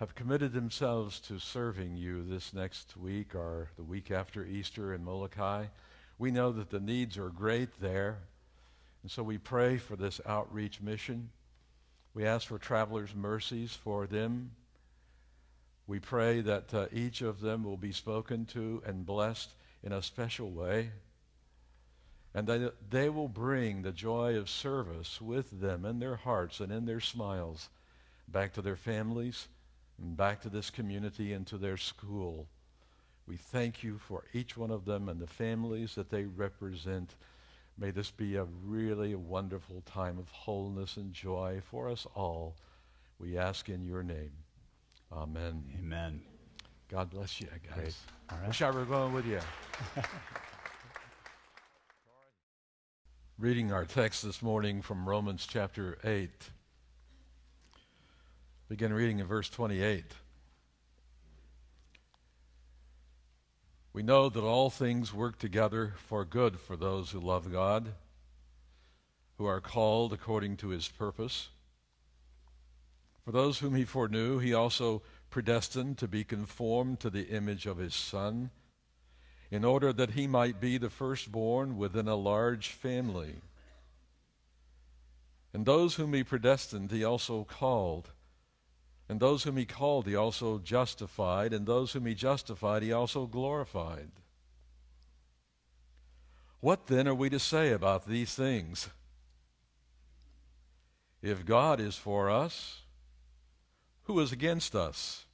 have 0.00 0.14
committed 0.14 0.52
themselves 0.52 1.20
to 1.20 1.38
serving 1.38 1.96
you 1.96 2.24
this 2.24 2.52
next 2.52 2.96
week 2.96 3.34
or 3.34 3.70
the 3.76 3.84
week 3.84 4.10
after 4.10 4.44
Easter 4.44 4.92
in 4.92 5.04
Molokai. 5.04 5.66
We 6.18 6.32
know 6.32 6.50
that 6.52 6.70
the 6.70 6.80
needs 6.80 7.16
are 7.16 7.28
great 7.28 7.80
there. 7.80 8.18
And 9.02 9.10
so 9.10 9.22
we 9.22 9.38
pray 9.38 9.76
for 9.76 9.94
this 9.94 10.20
outreach 10.26 10.80
mission. 10.80 11.30
We 12.12 12.26
ask 12.26 12.48
for 12.48 12.58
travelers' 12.58 13.14
mercies 13.14 13.72
for 13.72 14.06
them. 14.06 14.50
We 15.86 16.00
pray 16.00 16.40
that 16.40 16.74
uh, 16.74 16.86
each 16.92 17.22
of 17.22 17.40
them 17.40 17.62
will 17.62 17.76
be 17.76 17.92
spoken 17.92 18.46
to 18.46 18.82
and 18.84 19.06
blessed 19.06 19.50
in 19.84 19.92
a 19.92 20.02
special 20.02 20.50
way. 20.50 20.90
And 22.34 22.48
that 22.48 22.90
they 22.90 23.08
will 23.10 23.28
bring 23.28 23.82
the 23.82 23.92
joy 23.92 24.36
of 24.36 24.50
service 24.50 25.20
with 25.20 25.60
them 25.60 25.84
in 25.84 26.00
their 26.00 26.16
hearts 26.16 26.58
and 26.58 26.72
in 26.72 26.84
their 26.84 27.00
smiles 27.00 27.68
back 28.26 28.54
to 28.54 28.62
their 28.62 28.74
families 28.74 29.46
and 30.00 30.16
back 30.16 30.40
to 30.42 30.48
this 30.48 30.70
community 30.70 31.32
and 31.32 31.46
to 31.46 31.58
their 31.58 31.76
school. 31.76 32.48
We 33.26 33.36
thank 33.36 33.82
you 33.82 33.98
for 33.98 34.24
each 34.32 34.56
one 34.56 34.70
of 34.70 34.84
them 34.84 35.08
and 35.08 35.20
the 35.20 35.26
families 35.26 35.94
that 35.94 36.10
they 36.10 36.24
represent. 36.24 37.14
May 37.78 37.90
this 37.90 38.10
be 38.10 38.36
a 38.36 38.44
really 38.64 39.14
wonderful 39.14 39.82
time 39.86 40.18
of 40.18 40.28
wholeness 40.30 40.96
and 40.96 41.12
joy 41.12 41.60
for 41.64 41.88
us 41.88 42.06
all. 42.14 42.56
We 43.18 43.38
ask 43.38 43.68
in 43.68 43.84
your 43.84 44.02
name. 44.02 44.32
Amen. 45.12 45.64
Amen. 45.78 46.20
God 46.88 47.10
bless 47.10 47.40
you, 47.40 47.46
guys. 47.46 47.74
Great. 47.74 47.94
All 48.30 48.38
right. 48.38 48.48
Wish 48.48 48.62
I 48.62 48.70
were 48.70 48.84
going 48.84 49.12
with 49.14 49.26
you. 49.26 49.40
Reading 53.38 53.72
our 53.72 53.84
text 53.84 54.22
this 54.22 54.42
morning 54.42 54.82
from 54.82 55.08
Romans 55.08 55.46
chapter 55.48 55.98
8. 56.04 56.30
Begin 58.66 58.94
reading 58.94 59.18
in 59.18 59.26
verse 59.26 59.50
28. 59.50 60.04
We 63.92 64.02
know 64.02 64.30
that 64.30 64.40
all 64.40 64.70
things 64.70 65.12
work 65.12 65.38
together 65.38 65.92
for 65.96 66.24
good 66.24 66.58
for 66.58 66.74
those 66.74 67.10
who 67.10 67.20
love 67.20 67.52
God, 67.52 67.92
who 69.36 69.44
are 69.44 69.60
called 69.60 70.14
according 70.14 70.56
to 70.58 70.68
his 70.68 70.88
purpose. 70.88 71.50
For 73.22 73.32
those 73.32 73.58
whom 73.58 73.74
he 73.74 73.84
foreknew, 73.84 74.38
he 74.38 74.54
also 74.54 75.02
predestined 75.28 75.98
to 75.98 76.08
be 76.08 76.24
conformed 76.24 77.00
to 77.00 77.10
the 77.10 77.28
image 77.28 77.66
of 77.66 77.76
his 77.76 77.94
Son, 77.94 78.50
in 79.50 79.62
order 79.62 79.92
that 79.92 80.12
he 80.12 80.26
might 80.26 80.58
be 80.58 80.78
the 80.78 80.90
firstborn 80.90 81.76
within 81.76 82.08
a 82.08 82.16
large 82.16 82.68
family. 82.68 83.34
And 85.52 85.66
those 85.66 85.96
whom 85.96 86.14
he 86.14 86.24
predestined, 86.24 86.90
he 86.90 87.04
also 87.04 87.44
called. 87.44 88.08
And 89.14 89.20
those 89.20 89.44
whom 89.44 89.56
he 89.56 89.64
called, 89.64 90.08
he 90.08 90.16
also 90.16 90.58
justified. 90.58 91.52
And 91.52 91.66
those 91.66 91.92
whom 91.92 92.04
he 92.04 92.16
justified, 92.16 92.82
he 92.82 92.92
also 92.92 93.26
glorified. 93.26 94.10
What 96.58 96.88
then 96.88 97.06
are 97.06 97.14
we 97.14 97.30
to 97.30 97.38
say 97.38 97.70
about 97.70 98.08
these 98.08 98.34
things? 98.34 98.88
If 101.22 101.46
God 101.46 101.78
is 101.78 101.94
for 101.94 102.28
us, 102.28 102.80
who 104.02 104.18
is 104.18 104.32
against 104.32 104.74
us? 104.74 105.26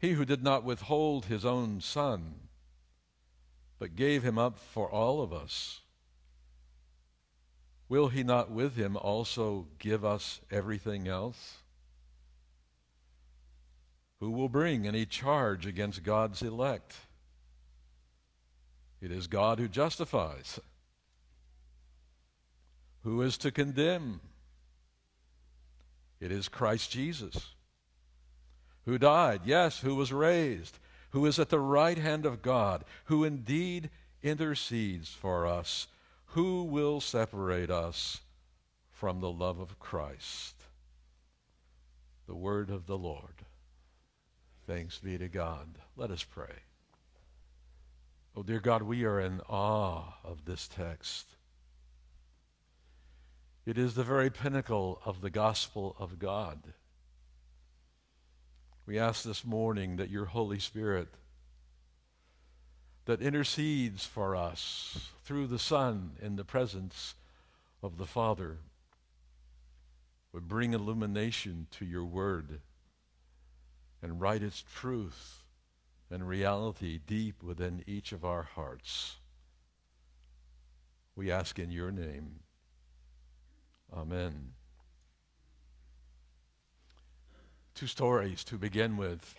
He 0.00 0.14
who 0.14 0.24
did 0.24 0.42
not 0.42 0.64
withhold 0.64 1.26
his 1.26 1.44
own 1.44 1.80
Son, 1.80 2.48
but 3.78 3.94
gave 3.94 4.24
him 4.24 4.38
up 4.38 4.58
for 4.58 4.90
all 4.90 5.22
of 5.22 5.32
us, 5.32 5.82
will 7.88 8.08
he 8.08 8.22
not 8.22 8.50
with 8.50 8.76
him 8.76 8.96
also 8.96 9.66
give 9.78 10.04
us 10.04 10.40
everything 10.50 11.08
else? 11.08 11.58
Who 14.20 14.30
will 14.30 14.48
bring 14.48 14.86
any 14.86 15.04
charge 15.04 15.66
against 15.66 16.02
God's 16.02 16.42
elect? 16.42 16.94
It 19.00 19.10
is 19.10 19.26
God 19.26 19.58
who 19.58 19.68
justifies. 19.68 20.58
Who 23.02 23.20
is 23.20 23.36
to 23.38 23.50
condemn? 23.50 24.20
It 26.20 26.32
is 26.32 26.48
Christ 26.48 26.90
Jesus, 26.90 27.50
who 28.86 28.96
died, 28.96 29.42
yes, 29.44 29.80
who 29.80 29.94
was 29.94 30.10
raised, 30.10 30.78
who 31.10 31.26
is 31.26 31.38
at 31.38 31.50
the 31.50 31.60
right 31.60 31.98
hand 31.98 32.24
of 32.24 32.40
God, 32.40 32.82
who 33.04 33.24
indeed 33.24 33.90
intercedes 34.22 35.10
for 35.10 35.46
us. 35.46 35.86
Who 36.34 36.64
will 36.64 37.00
separate 37.00 37.70
us 37.70 38.20
from 38.90 39.20
the 39.20 39.30
love 39.30 39.60
of 39.60 39.78
Christ? 39.78 40.56
The 42.26 42.34
word 42.34 42.70
of 42.70 42.86
the 42.86 42.98
Lord. 42.98 43.44
Thanks 44.66 44.98
be 44.98 45.16
to 45.16 45.28
God. 45.28 45.78
Let 45.96 46.10
us 46.10 46.24
pray. 46.24 46.64
Oh, 48.34 48.42
dear 48.42 48.58
God, 48.58 48.82
we 48.82 49.04
are 49.04 49.20
in 49.20 49.42
awe 49.48 50.14
of 50.24 50.44
this 50.44 50.66
text. 50.66 51.36
It 53.64 53.78
is 53.78 53.94
the 53.94 54.02
very 54.02 54.28
pinnacle 54.28 55.00
of 55.04 55.20
the 55.20 55.30
gospel 55.30 55.94
of 56.00 56.18
God. 56.18 56.72
We 58.86 58.98
ask 58.98 59.22
this 59.22 59.44
morning 59.44 59.98
that 59.98 60.10
your 60.10 60.24
Holy 60.24 60.58
Spirit, 60.58 61.14
that 63.06 63.20
intercedes 63.20 64.04
for 64.04 64.34
us 64.34 65.10
through 65.24 65.46
the 65.46 65.58
Son 65.58 66.12
in 66.22 66.36
the 66.36 66.44
presence 66.44 67.14
of 67.82 67.98
the 67.98 68.06
Father, 68.06 68.58
would 70.32 70.48
bring 70.48 70.72
illumination 70.72 71.66
to 71.70 71.84
your 71.84 72.04
word 72.04 72.60
and 74.02 74.20
write 74.20 74.42
its 74.42 74.64
truth 74.74 75.44
and 76.10 76.26
reality 76.26 76.98
deep 77.06 77.42
within 77.42 77.84
each 77.86 78.12
of 78.12 78.24
our 78.24 78.42
hearts. 78.42 79.16
We 81.14 81.30
ask 81.30 81.58
in 81.58 81.70
your 81.70 81.90
name. 81.90 82.40
Amen. 83.92 84.52
Two 87.74 87.86
stories 87.86 88.44
to 88.44 88.56
begin 88.56 88.96
with. 88.96 89.34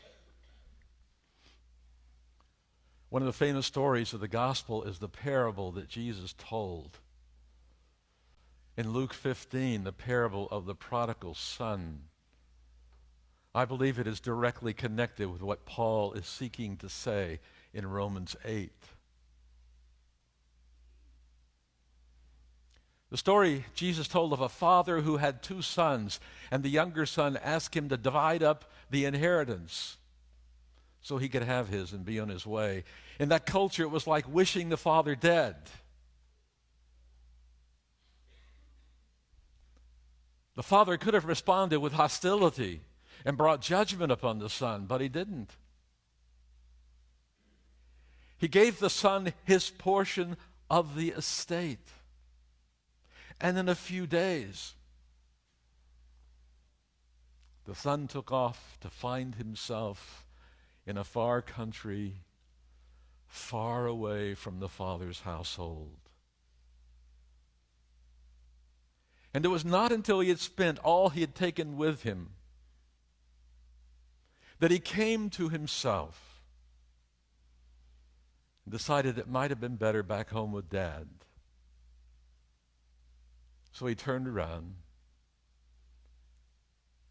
One 3.15 3.21
of 3.21 3.27
the 3.27 3.45
famous 3.45 3.65
stories 3.65 4.11
of 4.11 4.19
the 4.19 4.27
gospel 4.27 4.83
is 4.83 4.99
the 4.99 5.07
parable 5.07 5.71
that 5.71 5.87
Jesus 5.87 6.35
told. 6.37 6.99
In 8.75 8.91
Luke 8.91 9.13
15, 9.13 9.85
the 9.85 9.93
parable 9.93 10.49
of 10.51 10.65
the 10.65 10.75
prodigal 10.75 11.33
son. 11.33 12.09
I 13.53 13.63
believe 13.63 13.97
it 13.97 14.05
is 14.05 14.19
directly 14.19 14.73
connected 14.73 15.31
with 15.31 15.41
what 15.41 15.65
Paul 15.65 16.11
is 16.11 16.27
seeking 16.27 16.75
to 16.75 16.89
say 16.89 17.39
in 17.73 17.87
Romans 17.87 18.35
8. 18.43 18.73
The 23.11 23.17
story 23.17 23.63
Jesus 23.75 24.09
told 24.09 24.33
of 24.33 24.41
a 24.41 24.49
father 24.49 24.99
who 24.99 25.15
had 25.15 25.41
two 25.41 25.61
sons, 25.61 26.19
and 26.51 26.63
the 26.63 26.69
younger 26.69 27.05
son 27.05 27.39
asked 27.41 27.77
him 27.77 27.87
to 27.87 27.95
divide 27.95 28.43
up 28.43 28.69
the 28.89 29.05
inheritance 29.05 29.95
so 31.05 31.19
he 31.19 31.29
could 31.29 31.43
have 31.43 31.69
his 31.69 31.93
and 31.93 32.03
be 32.03 32.19
on 32.19 32.29
his 32.29 32.47
way. 32.47 32.83
In 33.19 33.29
that 33.29 33.45
culture, 33.45 33.83
it 33.83 33.91
was 33.91 34.07
like 34.07 34.25
wishing 34.27 34.69
the 34.69 34.75
father 34.75 35.13
dead. 35.13 35.55
The 40.55 40.63
father 40.63 40.97
could 40.97 41.13
have 41.13 41.25
responded 41.25 41.77
with 41.77 41.93
hostility 41.93 42.81
and 43.23 43.37
brought 43.37 43.61
judgment 43.61 44.11
upon 44.11 44.39
the 44.39 44.49
son, 44.49 44.87
but 44.87 44.99
he 44.99 45.07
didn't. 45.07 45.51
He 48.39 48.47
gave 48.47 48.79
the 48.79 48.89
son 48.89 49.31
his 49.43 49.69
portion 49.69 50.37
of 50.71 50.95
the 50.95 51.09
estate. 51.09 51.87
And 53.39 53.59
in 53.59 53.69
a 53.69 53.75
few 53.75 54.07
days, 54.07 54.73
the 57.65 57.75
son 57.75 58.07
took 58.07 58.31
off 58.31 58.79
to 58.81 58.89
find 58.89 59.35
himself 59.35 60.24
in 60.85 60.97
a 60.97 61.03
far 61.03 61.41
country, 61.41 62.21
far 63.27 63.87
away 63.87 64.35
from 64.35 64.59
the 64.59 64.69
father's 64.69 65.21
household. 65.21 65.97
And 69.33 69.43
it 69.43 69.49
was 69.49 69.65
not 69.65 69.91
until 69.91 70.19
he 70.19 70.29
had 70.29 70.39
spent 70.39 70.79
all 70.79 71.09
he 71.09 71.21
had 71.21 71.35
taken 71.35 71.75
with 71.75 72.03
him 72.03 72.29
that 74.59 74.71
he 74.71 74.79
came 74.79 75.29
to 75.31 75.49
himself 75.49 76.41
and 78.63 78.71
decided 78.71 79.17
it 79.17 79.27
might 79.27 79.51
have 79.51 79.59
been 79.59 79.75
better 79.75 80.03
back 80.03 80.29
home 80.29 80.53
with 80.53 80.69
dad. 80.69 81.07
So 83.71 83.87
he 83.87 83.95
turned 83.95 84.27
around 84.27 84.75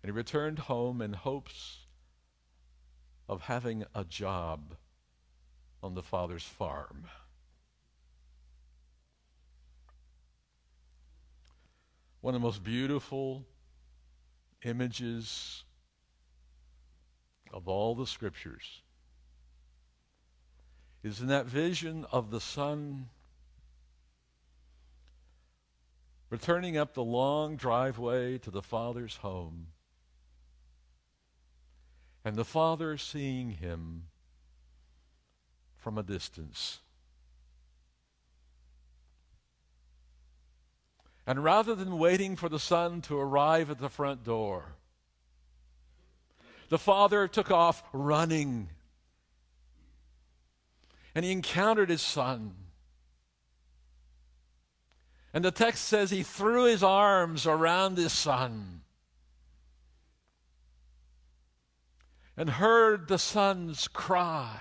and 0.03 0.07
he 0.07 0.11
returned 0.11 0.61
home 0.61 1.03
in 1.03 1.13
hopes 1.13 1.84
of 3.29 3.43
having 3.43 3.85
a 3.95 4.05
job 4.05 4.77
on 5.83 5.95
the 5.95 6.03
father's 6.03 6.45
farm. 6.45 7.05
One 12.21 12.35
of 12.35 12.41
the 12.41 12.47
most 12.47 12.65
beautiful 12.65 13.45
images 14.65 15.65
of 17.53 17.69
all 17.69 17.95
the 17.95 18.07
scriptures 18.07 18.83
is 21.03 21.21
in 21.21 21.27
that 21.27 21.47
vision 21.47 22.07
of 22.11 22.31
the 22.31 22.41
son 22.41 23.11
returning 26.31 26.77
up 26.77 26.95
the 26.95 27.05
long 27.05 27.57
driveway 27.57 28.39
to 28.39 28.51
the 28.51 28.63
father's 28.63 29.17
home, 29.19 29.69
and 32.25 32.37
the 32.37 32.45
father 32.45 32.97
seeing 32.97 33.51
him 33.51 34.05
from 35.77 35.99
a 35.99 36.03
distance. 36.03 36.81
And 41.27 41.45
rather 41.45 41.75
than 41.75 41.99
waiting 41.99 42.37
for 42.37 42.49
the 42.49 42.59
son 42.59 43.03
to 43.03 43.19
arrive 43.19 43.71
at 43.71 43.79
the 43.79 43.89
front 43.89 44.25
door, 44.25 44.77
the 46.71 46.79
father 46.79 47.29
took 47.29 47.51
off 47.51 47.83
running. 47.93 48.69
And 51.15 51.25
he 51.25 51.33
encountered 51.33 51.91
his 51.91 52.03
son. 52.03 52.55
And 55.33 55.45
the 55.45 55.51
text 55.51 55.85
says 55.85 56.11
he 56.11 56.23
threw 56.23 56.65
his 56.65 56.83
arms 56.83 57.47
around 57.47 57.99
his 57.99 58.13
son 58.13 58.84
and 62.37 62.51
heard 62.51 63.09
the 63.09 63.18
son's 63.18 63.88
cry 63.88 64.61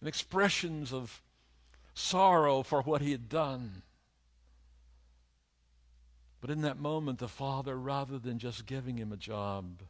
and 0.00 0.08
expressions 0.08 0.92
of 0.92 1.22
sorrow 1.94 2.62
for 2.62 2.82
what 2.82 3.00
he 3.00 3.12
had 3.12 3.28
done. 3.28 3.82
But 6.40 6.50
in 6.50 6.60
that 6.62 6.78
moment, 6.78 7.18
the 7.18 7.28
father, 7.28 7.76
rather 7.76 8.18
than 8.18 8.38
just 8.38 8.66
giving 8.66 8.98
him 8.98 9.12
a 9.12 9.16
job, 9.16 9.82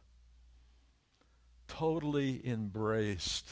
totally 1.67 2.41
embraced 2.47 3.47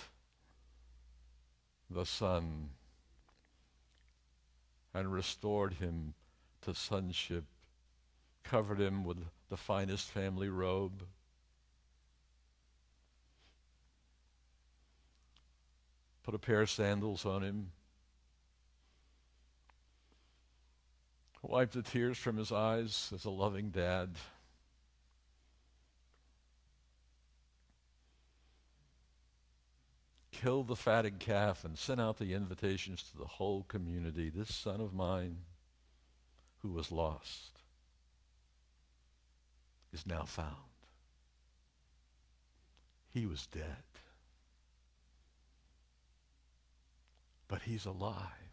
the 1.89 2.05
son 2.05 2.69
and 4.93 5.11
restored 5.11 5.73
him 5.73 6.13
to 6.61 6.73
sonship, 6.73 7.43
covered 8.43 8.79
him 8.79 9.03
with 9.03 9.17
the 9.49 9.57
finest 9.57 10.09
family 10.09 10.49
robe. 10.49 11.03
Put 16.25 16.33
a 16.33 16.39
pair 16.39 16.61
of 16.61 16.71
sandals 16.71 17.23
on 17.23 17.43
him, 17.43 17.71
wiped 21.43 21.73
the 21.73 21.83
tears 21.83 22.17
from 22.17 22.37
his 22.37 22.51
eyes 22.51 23.11
as 23.13 23.25
a 23.25 23.29
loving 23.29 23.69
dad. 23.69 24.09
Killed 30.31 30.67
the 30.67 30.75
fatted 30.75 31.19
calf 31.19 31.63
and 31.63 31.77
sent 31.77 32.01
out 32.01 32.17
the 32.17 32.33
invitations 32.33 33.03
to 33.03 33.17
the 33.19 33.27
whole 33.27 33.61
community. 33.67 34.31
This 34.31 34.53
son 34.53 34.81
of 34.81 34.95
mine 34.95 35.37
who 36.63 36.71
was 36.71 36.91
lost 36.91 37.61
is 39.93 40.07
now 40.07 40.23
found. 40.23 40.55
He 43.13 43.27
was 43.27 43.45
dead, 43.45 43.83
but 47.47 47.63
he's 47.63 47.85
alive. 47.85 48.45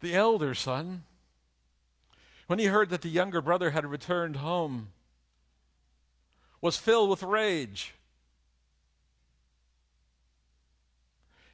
The 0.00 0.14
elder 0.14 0.54
son, 0.54 1.04
when 2.46 2.58
he 2.58 2.66
heard 2.66 2.90
that 2.90 3.02
the 3.02 3.08
younger 3.08 3.40
brother 3.40 3.70
had 3.70 3.86
returned 3.86 4.36
home, 4.36 4.88
was 6.60 6.76
filled 6.76 7.10
with 7.10 7.22
rage. 7.22 7.94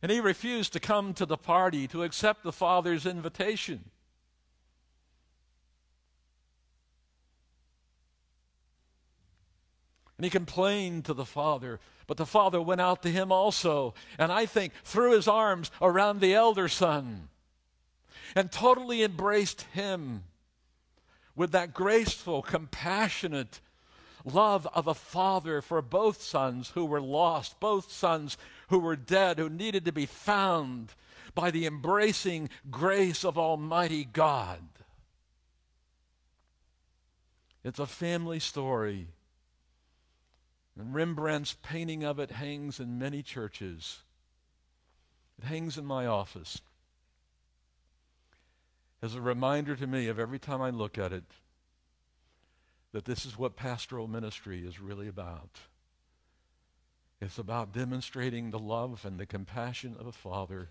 And 0.02 0.10
he 0.10 0.20
refused 0.20 0.72
to 0.72 0.80
come 0.80 1.14
to 1.14 1.24
the 1.24 1.36
party 1.36 1.86
to 1.88 2.02
accept 2.02 2.42
the 2.42 2.52
father's 2.52 3.06
invitation. 3.06 3.91
And 10.22 10.26
he 10.26 10.30
complained 10.30 11.06
to 11.06 11.14
the 11.14 11.24
father, 11.24 11.80
but 12.06 12.16
the 12.16 12.26
father 12.26 12.62
went 12.62 12.80
out 12.80 13.02
to 13.02 13.10
him 13.10 13.32
also, 13.32 13.92
and 14.16 14.30
I 14.30 14.46
think 14.46 14.72
threw 14.84 15.16
his 15.16 15.26
arms 15.26 15.72
around 15.80 16.20
the 16.20 16.32
elder 16.32 16.68
son 16.68 17.28
and 18.36 18.52
totally 18.52 19.02
embraced 19.02 19.62
him 19.72 20.22
with 21.34 21.50
that 21.50 21.74
graceful, 21.74 22.40
compassionate 22.40 23.58
love 24.24 24.68
of 24.72 24.86
a 24.86 24.94
father 24.94 25.60
for 25.60 25.82
both 25.82 26.22
sons 26.22 26.70
who 26.70 26.84
were 26.84 27.00
lost, 27.00 27.58
both 27.58 27.90
sons 27.90 28.38
who 28.68 28.78
were 28.78 28.94
dead, 28.94 29.40
who 29.40 29.50
needed 29.50 29.84
to 29.86 29.92
be 29.92 30.06
found 30.06 30.94
by 31.34 31.50
the 31.50 31.66
embracing 31.66 32.48
grace 32.70 33.24
of 33.24 33.36
Almighty 33.36 34.04
God. 34.04 34.60
It's 37.64 37.80
a 37.80 37.86
family 37.86 38.38
story. 38.38 39.08
And 40.78 40.94
Rembrandt's 40.94 41.56
painting 41.62 42.02
of 42.02 42.18
it 42.18 42.30
hangs 42.30 42.80
in 42.80 42.98
many 42.98 43.22
churches. 43.22 44.00
It 45.38 45.44
hangs 45.44 45.76
in 45.76 45.84
my 45.84 46.06
office 46.06 46.60
as 49.02 49.14
a 49.14 49.20
reminder 49.20 49.74
to 49.74 49.86
me 49.86 50.06
of 50.06 50.18
every 50.18 50.38
time 50.38 50.62
I 50.62 50.70
look 50.70 50.96
at 50.96 51.12
it 51.12 51.24
that 52.92 53.04
this 53.04 53.26
is 53.26 53.36
what 53.36 53.56
pastoral 53.56 54.06
ministry 54.06 54.66
is 54.66 54.80
really 54.80 55.08
about. 55.08 55.58
It's 57.20 57.38
about 57.38 57.72
demonstrating 57.72 58.50
the 58.50 58.58
love 58.58 59.04
and 59.04 59.18
the 59.18 59.26
compassion 59.26 59.96
of 59.98 60.06
a 60.06 60.12
father 60.12 60.70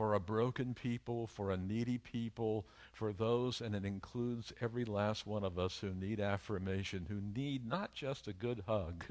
for 0.00 0.14
a 0.14 0.18
broken 0.18 0.72
people, 0.72 1.26
for 1.26 1.50
a 1.50 1.58
needy 1.58 1.98
people, 1.98 2.64
for 2.90 3.12
those, 3.12 3.60
and 3.60 3.74
it 3.74 3.84
includes 3.84 4.50
every 4.58 4.86
last 4.86 5.26
one 5.26 5.44
of 5.44 5.58
us 5.58 5.76
who 5.80 5.92
need 5.92 6.18
affirmation, 6.18 7.04
who 7.06 7.20
need 7.38 7.68
not 7.68 7.92
just 7.92 8.26
a 8.26 8.32
good 8.32 8.62
hug, 8.66 9.04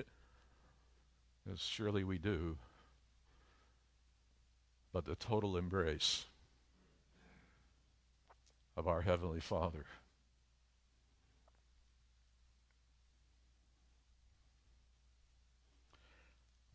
as 1.54 1.60
surely 1.60 2.04
we 2.04 2.18
do, 2.18 2.58
but 4.92 5.06
the 5.06 5.14
total 5.14 5.58
embrace 5.58 6.26
of 8.76 8.88
our 8.88 9.02
Heavenly 9.02 9.42
Father. 9.42 9.86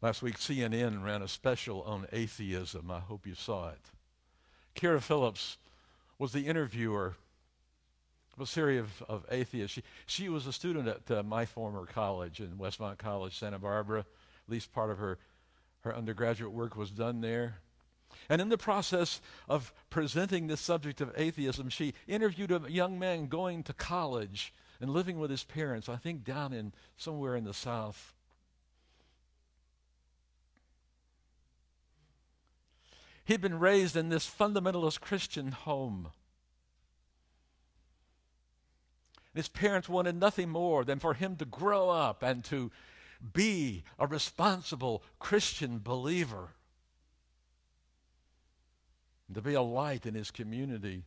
Last 0.01 0.23
week, 0.23 0.39
CNN 0.39 1.03
ran 1.03 1.21
a 1.21 1.27
special 1.27 1.83
on 1.83 2.07
atheism. 2.13 2.93
I 2.93 3.01
hope 3.01 3.27
you 3.27 3.35
saw 3.35 3.71
it. 3.71 3.91
Kyra 4.75 5.01
Phillips 5.01 5.57
was 6.19 6.33
the 6.33 6.47
interviewer 6.47 7.15
of 8.35 8.41
a 8.43 8.47
series 8.47 8.81
of, 8.81 9.03
of 9.09 9.27
atheists. 9.31 9.75
She, 9.75 9.83
she 10.07 10.29
was 10.29 10.47
a 10.47 10.53
student 10.53 10.89
at 10.89 11.11
uh, 11.11 11.23
my 11.23 11.47
former 11.47 11.87
college 11.87 12.41
in 12.41 12.59
Westmont 12.59 12.99
College, 12.99 13.39
Santa 13.39 13.59
Barbara. 13.59 14.01
At 14.01 14.53
least 14.53 14.73
part 14.73 14.91
of 14.91 14.99
her, 14.99 15.19
her 15.83 15.95
undergraduate 15.95 16.53
work 16.53 16.77
was 16.77 16.91
done 16.91 17.21
there. 17.21 17.59
And 18.29 18.41
in 18.41 18.49
the 18.49 18.59
process 18.59 19.21
of 19.49 19.73
presenting 19.91 20.47
this 20.47 20.61
subject 20.61 21.01
of 21.01 21.13
atheism, 21.17 21.69
she 21.69 21.95
interviewed 22.07 22.51
a 22.51 22.63
young 22.69 22.99
man 22.99 23.27
going 23.27 23.63
to 23.65 23.73
college 23.73 24.53
and 24.81 24.91
living 24.91 25.19
with 25.19 25.31
his 25.31 25.45
parents, 25.45 25.89
I 25.89 25.97
think 25.97 26.25
down 26.25 26.53
in 26.53 26.73
somewhere 26.97 27.37
in 27.37 27.45
the 27.45 27.55
South. 27.55 28.14
He'd 33.25 33.41
been 33.41 33.59
raised 33.59 33.97
in 33.97 34.09
this 34.09 34.29
fundamentalist 34.29 35.01
Christian 35.01 35.53
home. 35.53 36.11
His 39.35 39.49
parents 39.49 39.89
wanted 39.89 40.15
nothing 40.15 40.51
more 40.51 40.85
than 40.85 40.99
for 40.99 41.15
him 41.15 41.37
to 41.37 41.45
grow 41.45 41.91
up 41.91 42.23
and 42.23 42.45
to 42.45 42.71
be 43.33 43.85
a 43.99 44.07
responsible 44.07 45.03
Christian 45.19 45.79
believer 45.79 46.51
to 49.33 49.43
be 49.43 49.55
a 49.55 49.63
light 49.63 50.07
in 50.07 50.15
his 50.15 50.31
community, 50.31 51.05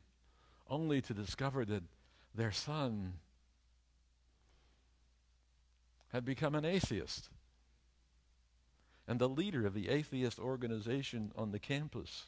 only 0.70 1.02
to 1.02 1.14
discover 1.14 1.64
that 1.66 1.84
their 2.36 2.52
son 2.52 3.14
had 6.10 6.26
become 6.26 6.56
an 6.56 6.66
atheist 6.66 7.30
and 9.08 9.20
the 9.20 9.30
leader 9.30 9.66
of 9.66 9.74
the 9.74 9.90
atheist 9.90 10.38
organization 10.38 11.32
on 11.36 11.52
the 11.52 11.60
campus 11.60 12.26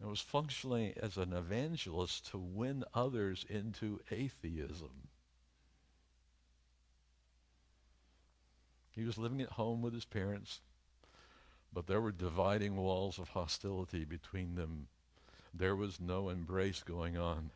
and 0.00 0.08
was 0.08 0.20
functioning 0.20 0.94
as 1.00 1.16
an 1.16 1.32
evangelist 1.32 2.30
to 2.30 2.38
win 2.38 2.84
others 2.94 3.44
into 3.48 4.00
atheism. 4.10 5.08
He 8.90 9.04
was 9.04 9.18
living 9.18 9.42
at 9.42 9.52
home 9.52 9.82
with 9.82 9.92
his 9.92 10.06
parents, 10.06 10.60
but 11.72 11.86
there 11.86 12.00
were 12.00 12.12
dividing 12.12 12.76
walls 12.76 13.18
of 13.18 13.30
hostility 13.30 14.04
between 14.04 14.54
them. 14.54 14.88
There 15.52 15.76
was 15.76 16.00
no 16.00 16.30
embrace 16.30 16.82
going 16.82 17.18
on 17.18 17.50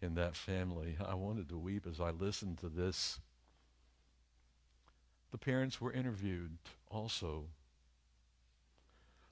in 0.00 0.14
that 0.14 0.36
family. 0.36 0.96
I 1.04 1.14
wanted 1.14 1.48
to 1.48 1.58
weep 1.58 1.86
as 1.88 2.00
I 2.00 2.10
listened 2.10 2.58
to 2.58 2.68
this. 2.68 3.18
The 5.36 5.44
parents 5.44 5.82
were 5.82 5.92
interviewed 5.92 6.56
also, 6.88 7.44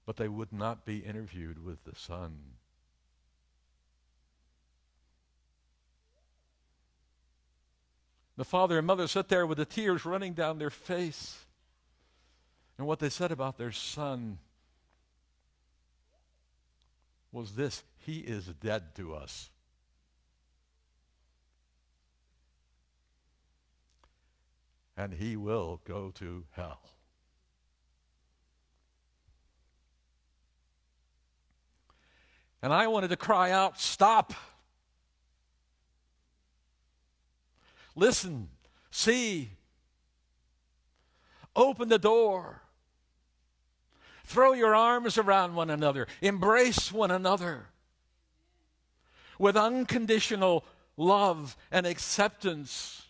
but 0.05 0.19
they 0.19 0.29
would 0.29 0.53
not 0.53 0.85
be 0.85 0.99
interviewed 0.99 1.65
with 1.65 1.83
the 1.85 1.97
son. 1.97 2.41
The 8.37 8.45
father 8.45 8.77
and 8.77 8.87
mother 8.87 9.09
sat 9.09 9.31
there 9.31 9.47
with 9.47 9.57
the 9.57 9.65
tears 9.65 10.05
running 10.05 10.35
down 10.35 10.59
their 10.59 10.69
face. 10.69 11.39
And 12.77 12.87
what 12.87 12.99
they 12.99 13.09
said 13.09 13.33
about 13.33 13.57
their 13.57 13.73
son 13.73 14.37
was 17.33 17.53
this 17.55 17.83
He 17.97 18.19
is 18.19 18.45
dead 18.45 18.95
to 18.97 19.15
us. 19.15 19.49
And 24.97 25.15
he 25.15 25.37
will 25.37 25.81
go 25.85 26.11
to 26.17 26.45
hell. 26.53 26.81
And 32.63 32.73
I 32.73 32.87
wanted 32.87 33.09
to 33.09 33.17
cry 33.17 33.51
out, 33.51 33.79
Stop! 33.79 34.33
Listen, 37.97 38.49
see, 38.91 39.51
open 41.55 41.89
the 41.89 41.99
door. 41.99 42.63
Throw 44.25 44.55
your 44.55 44.75
arms 44.75 45.19
around 45.19 45.55
one 45.55 45.71
another. 45.71 46.07
Embrace 46.23 46.91
one 46.91 47.11
another 47.11 47.67
with 49.39 49.57
unconditional 49.57 50.65
love 50.97 51.57
and 51.71 51.87
acceptance. 51.87 53.04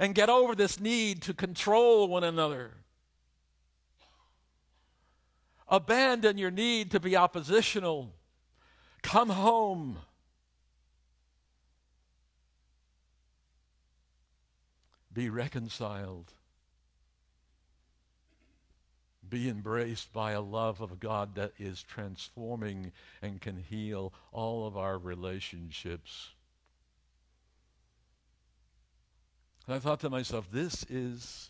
And 0.00 0.14
get 0.14 0.28
over 0.28 0.56
this 0.56 0.80
need 0.80 1.22
to 1.22 1.34
control 1.34 2.08
one 2.08 2.24
another. 2.24 2.72
Abandon 5.68 6.38
your 6.38 6.50
need 6.50 6.90
to 6.90 6.98
be 6.98 7.14
oppositional. 7.14 8.12
Come 9.02 9.28
home. 9.28 9.98
Be 15.12 15.28
reconciled 15.28 16.32
be 19.30 19.48
embraced 19.48 20.12
by 20.12 20.32
a 20.32 20.40
love 20.40 20.80
of 20.80 20.98
God 20.98 21.36
that 21.36 21.52
is 21.58 21.82
transforming 21.82 22.92
and 23.22 23.40
can 23.40 23.56
heal 23.56 24.12
all 24.32 24.66
of 24.66 24.76
our 24.76 24.98
relationships. 24.98 26.30
And 29.70 29.76
I 29.76 29.78
thought 29.78 30.00
to 30.00 30.10
myself, 30.10 30.48
this 30.50 30.84
is 30.90 31.48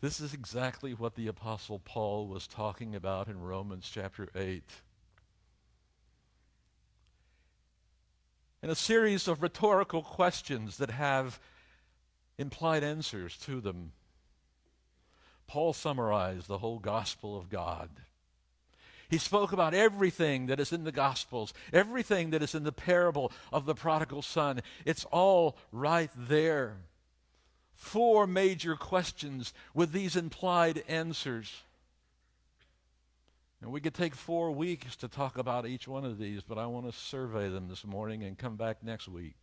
this 0.00 0.20
is 0.20 0.32
exactly 0.32 0.94
what 0.94 1.16
the 1.16 1.26
apostle 1.26 1.78
Paul 1.84 2.26
was 2.28 2.46
talking 2.46 2.94
about 2.94 3.28
in 3.28 3.42
Romans 3.42 3.90
chapter 3.92 4.30
8. 4.34 4.62
In 8.62 8.70
a 8.70 8.74
series 8.74 9.28
of 9.28 9.42
rhetorical 9.42 10.00
questions 10.00 10.78
that 10.78 10.90
have 10.92 11.38
implied 12.38 12.82
answers 12.82 13.36
to 13.36 13.60
them. 13.60 13.92
Paul 15.46 15.74
summarized 15.74 16.48
the 16.48 16.56
whole 16.56 16.78
gospel 16.78 17.36
of 17.36 17.50
God. 17.50 17.90
He 19.10 19.18
spoke 19.18 19.52
about 19.52 19.74
everything 19.74 20.46
that 20.46 20.58
is 20.58 20.72
in 20.72 20.84
the 20.84 20.90
Gospels, 20.90 21.52
everything 21.70 22.30
that 22.30 22.42
is 22.42 22.54
in 22.54 22.64
the 22.64 22.72
parable 22.72 23.30
of 23.52 23.66
the 23.66 23.74
prodigal 23.74 24.22
son. 24.22 24.62
It's 24.86 25.04
all 25.12 25.58
right 25.70 26.10
there 26.16 26.78
four 27.74 28.26
major 28.26 28.76
questions 28.76 29.52
with 29.74 29.92
these 29.92 30.16
implied 30.16 30.82
answers. 30.88 31.62
And 33.60 33.72
we 33.72 33.80
could 33.80 33.94
take 33.94 34.14
four 34.14 34.50
weeks 34.50 34.94
to 34.96 35.08
talk 35.08 35.38
about 35.38 35.66
each 35.66 35.88
one 35.88 36.04
of 36.04 36.18
these, 36.18 36.42
but 36.42 36.58
I 36.58 36.66
want 36.66 36.86
to 36.86 36.92
survey 36.92 37.48
them 37.48 37.68
this 37.68 37.84
morning 37.84 38.22
and 38.22 38.36
come 38.36 38.56
back 38.56 38.82
next 38.82 39.08
week. 39.08 39.36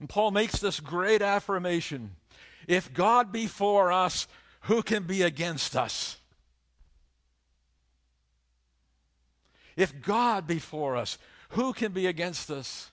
And 0.00 0.08
Paul 0.08 0.30
makes 0.30 0.58
this 0.58 0.80
great 0.80 1.22
affirmation 1.22 2.16
If 2.66 2.92
God 2.92 3.30
be 3.30 3.46
for 3.46 3.92
us, 3.92 4.26
who 4.62 4.82
can 4.82 5.04
be 5.04 5.22
against 5.22 5.76
us? 5.76 6.16
If 9.76 10.02
God 10.02 10.46
be 10.46 10.58
for 10.58 10.96
us, 10.96 11.16
who 11.50 11.72
can 11.72 11.92
be 11.92 12.06
against 12.06 12.50
us? 12.50 12.89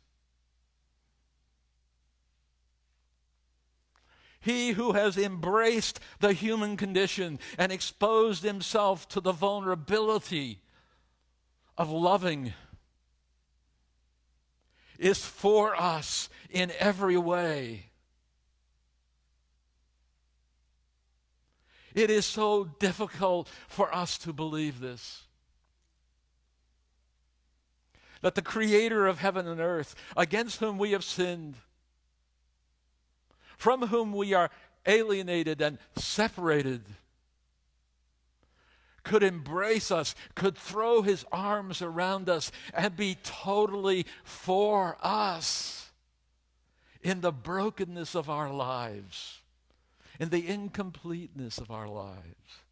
He 4.47 4.71
who 4.71 4.93
has 4.93 5.17
embraced 5.17 5.99
the 6.21 6.31
human 6.31 6.77
condition 6.77 7.37
and 7.57 7.69
exposed 7.69 8.43
himself 8.43 9.05
to 9.09 9.19
the 9.19 9.33
vulnerability 9.33 10.61
of 11.77 11.89
loving 11.89 12.53
is 14.97 15.25
for 15.25 15.75
us 15.75 16.29
in 16.49 16.71
every 16.79 17.17
way. 17.17 17.87
It 21.93 22.09
is 22.09 22.25
so 22.25 22.63
difficult 22.63 23.49
for 23.67 23.93
us 23.93 24.17
to 24.19 24.31
believe 24.31 24.79
this. 24.79 25.23
That 28.21 28.35
the 28.35 28.41
creator 28.41 29.07
of 29.07 29.19
heaven 29.19 29.45
and 29.45 29.59
earth, 29.59 29.93
against 30.15 30.61
whom 30.61 30.77
we 30.77 30.93
have 30.93 31.03
sinned, 31.03 31.55
from 33.57 33.87
whom 33.87 34.13
we 34.13 34.33
are 34.33 34.49
alienated 34.85 35.61
and 35.61 35.77
separated, 35.97 36.83
could 39.03 39.23
embrace 39.23 39.89
us, 39.89 40.15
could 40.35 40.57
throw 40.57 41.01
his 41.01 41.25
arms 41.31 41.81
around 41.81 42.29
us, 42.29 42.51
and 42.73 42.95
be 42.95 43.17
totally 43.23 44.05
for 44.23 44.97
us 45.01 45.91
in 47.01 47.21
the 47.21 47.31
brokenness 47.31 48.15
of 48.15 48.29
our 48.29 48.51
lives, 48.51 49.41
in 50.19 50.29
the 50.29 50.47
incompleteness 50.47 51.57
of 51.57 51.71
our 51.71 51.87
lives, 51.87 52.63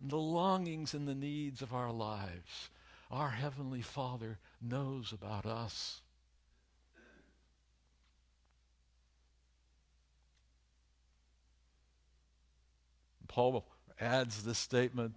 in 0.00 0.08
the 0.08 0.16
longings 0.16 0.94
and 0.94 1.06
the 1.06 1.14
needs 1.14 1.62
of 1.62 1.72
our 1.72 1.92
lives. 1.92 2.70
Our 3.10 3.30
Heavenly 3.30 3.82
Father 3.82 4.38
knows 4.60 5.12
about 5.12 5.46
us. 5.46 6.00
Paul 13.32 13.64
adds 13.98 14.42
this 14.42 14.58
statement 14.58 15.16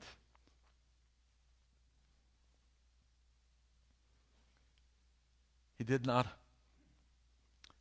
He 5.77 5.83
did 5.83 6.05
not 6.05 6.25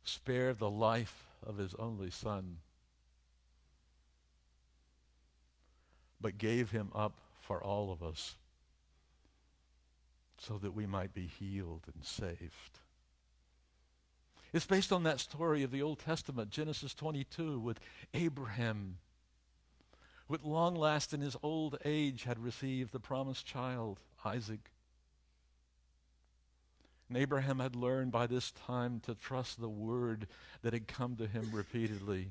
spare 0.03 0.53
the 0.53 0.69
life 0.69 1.23
of 1.41 1.57
his 1.57 1.73
only 1.75 2.09
son, 2.09 2.57
but 6.19 6.37
gave 6.37 6.71
him 6.71 6.91
up 6.93 7.17
for 7.39 7.63
all 7.63 7.93
of 7.93 8.03
us 8.03 8.35
so 10.37 10.57
that 10.57 10.75
we 10.75 10.85
might 10.85 11.13
be 11.13 11.25
healed 11.25 11.83
and 11.93 12.03
saved. 12.03 12.79
It's 14.51 14.65
based 14.65 14.91
on 14.91 15.03
that 15.03 15.21
story 15.21 15.63
of 15.63 15.71
the 15.71 15.81
Old 15.81 15.99
Testament, 15.99 16.49
Genesis 16.49 16.93
22, 16.93 17.57
with 17.57 17.79
Abraham, 18.13 18.97
with 20.27 20.43
long 20.43 20.75
last 20.75 21.13
in 21.13 21.21
his 21.21 21.37
old 21.43 21.77
age, 21.85 22.23
had 22.23 22.39
received 22.39 22.91
the 22.91 22.99
promised 22.99 23.45
child, 23.45 23.99
Isaac. 24.23 24.71
And 27.07 27.17
Abraham 27.17 27.59
had 27.59 27.75
learned 27.75 28.11
by 28.11 28.25
this 28.25 28.51
time 28.51 28.99
to 29.01 29.13
trust 29.13 29.59
the 29.59 29.69
word 29.69 30.27
that 30.63 30.73
had 30.73 30.87
come 30.87 31.15
to 31.17 31.27
him 31.27 31.51
repeatedly. 31.53 32.29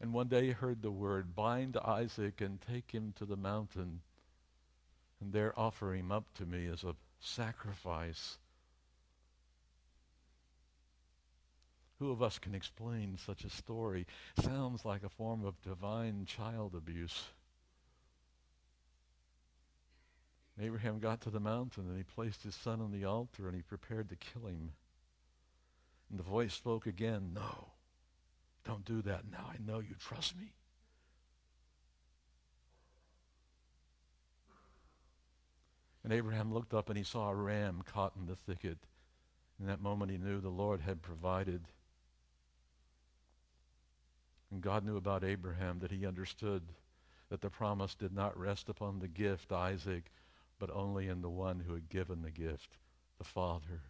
And 0.00 0.12
one 0.12 0.28
day 0.28 0.46
he 0.46 0.52
heard 0.52 0.82
the 0.82 0.90
word, 0.90 1.34
bind 1.34 1.76
Isaac 1.76 2.40
and 2.40 2.60
take 2.60 2.92
him 2.92 3.12
to 3.16 3.26
the 3.26 3.36
mountain, 3.36 4.00
and 5.20 5.32
there 5.32 5.58
offer 5.58 5.94
him 5.94 6.12
up 6.12 6.32
to 6.34 6.46
me 6.46 6.66
as 6.66 6.84
a 6.84 6.94
sacrifice. 7.18 8.38
Who 12.00 12.10
of 12.10 12.22
us 12.22 12.38
can 12.38 12.54
explain 12.54 13.18
such 13.18 13.44
a 13.44 13.50
story? 13.50 14.06
Sounds 14.42 14.86
like 14.86 15.02
a 15.04 15.10
form 15.10 15.44
of 15.44 15.60
divine 15.60 16.24
child 16.24 16.74
abuse. 16.74 17.24
Abraham 20.58 20.98
got 20.98 21.20
to 21.20 21.30
the 21.30 21.40
mountain 21.40 21.86
and 21.88 21.98
he 21.98 22.02
placed 22.02 22.42
his 22.42 22.54
son 22.54 22.80
on 22.80 22.90
the 22.90 23.04
altar 23.04 23.46
and 23.46 23.54
he 23.54 23.60
prepared 23.60 24.08
to 24.08 24.16
kill 24.16 24.46
him. 24.46 24.72
And 26.08 26.18
the 26.18 26.22
voice 26.22 26.54
spoke 26.54 26.86
again, 26.86 27.32
No, 27.34 27.72
don't 28.64 28.84
do 28.86 29.02
that 29.02 29.30
now. 29.30 29.50
I 29.52 29.56
know 29.62 29.80
you 29.80 29.94
trust 29.98 30.38
me. 30.38 30.54
And 36.02 36.14
Abraham 36.14 36.50
looked 36.50 36.72
up 36.72 36.88
and 36.88 36.96
he 36.96 37.04
saw 37.04 37.28
a 37.28 37.34
ram 37.34 37.82
caught 37.84 38.14
in 38.18 38.24
the 38.24 38.36
thicket. 38.36 38.78
In 39.60 39.66
that 39.66 39.82
moment, 39.82 40.10
he 40.10 40.16
knew 40.16 40.40
the 40.40 40.48
Lord 40.48 40.80
had 40.80 41.02
provided. 41.02 41.66
And 44.50 44.60
God 44.60 44.84
knew 44.84 44.96
about 44.96 45.24
Abraham 45.24 45.78
that 45.80 45.92
he 45.92 46.06
understood 46.06 46.62
that 47.28 47.40
the 47.40 47.50
promise 47.50 47.94
did 47.94 48.12
not 48.12 48.38
rest 48.38 48.68
upon 48.68 48.98
the 48.98 49.08
gift, 49.08 49.52
Isaac, 49.52 50.10
but 50.58 50.70
only 50.70 51.08
in 51.08 51.22
the 51.22 51.30
one 51.30 51.60
who 51.60 51.74
had 51.74 51.88
given 51.88 52.22
the 52.22 52.30
gift, 52.30 52.76
the 53.18 53.24
Father. 53.24 53.82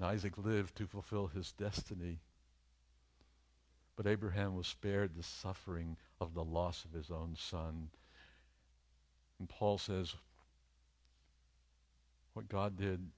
And 0.00 0.08
Isaac 0.08 0.38
lived 0.38 0.76
to 0.76 0.86
fulfill 0.86 1.26
his 1.26 1.52
destiny. 1.52 2.20
But 3.96 4.06
Abraham 4.06 4.56
was 4.56 4.66
spared 4.66 5.14
the 5.14 5.22
suffering 5.22 5.98
of 6.22 6.32
the 6.32 6.44
loss 6.44 6.86
of 6.86 6.92
his 6.92 7.10
own 7.10 7.36
son. 7.38 7.90
And 9.40 9.48
Paul 9.48 9.78
says, 9.78 10.14
what 12.34 12.48
God 12.48 12.76
did 12.76 13.08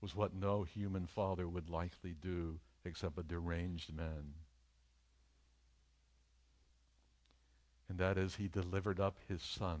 was 0.00 0.16
what 0.16 0.34
no 0.34 0.64
human 0.64 1.06
father 1.06 1.46
would 1.46 1.70
likely 1.70 2.14
do 2.20 2.58
except 2.84 3.18
a 3.18 3.22
deranged 3.22 3.94
man. 3.94 4.34
And 7.88 7.98
that 7.98 8.18
is, 8.18 8.36
he 8.36 8.48
delivered 8.48 8.98
up 8.98 9.18
his 9.28 9.42
son 9.42 9.80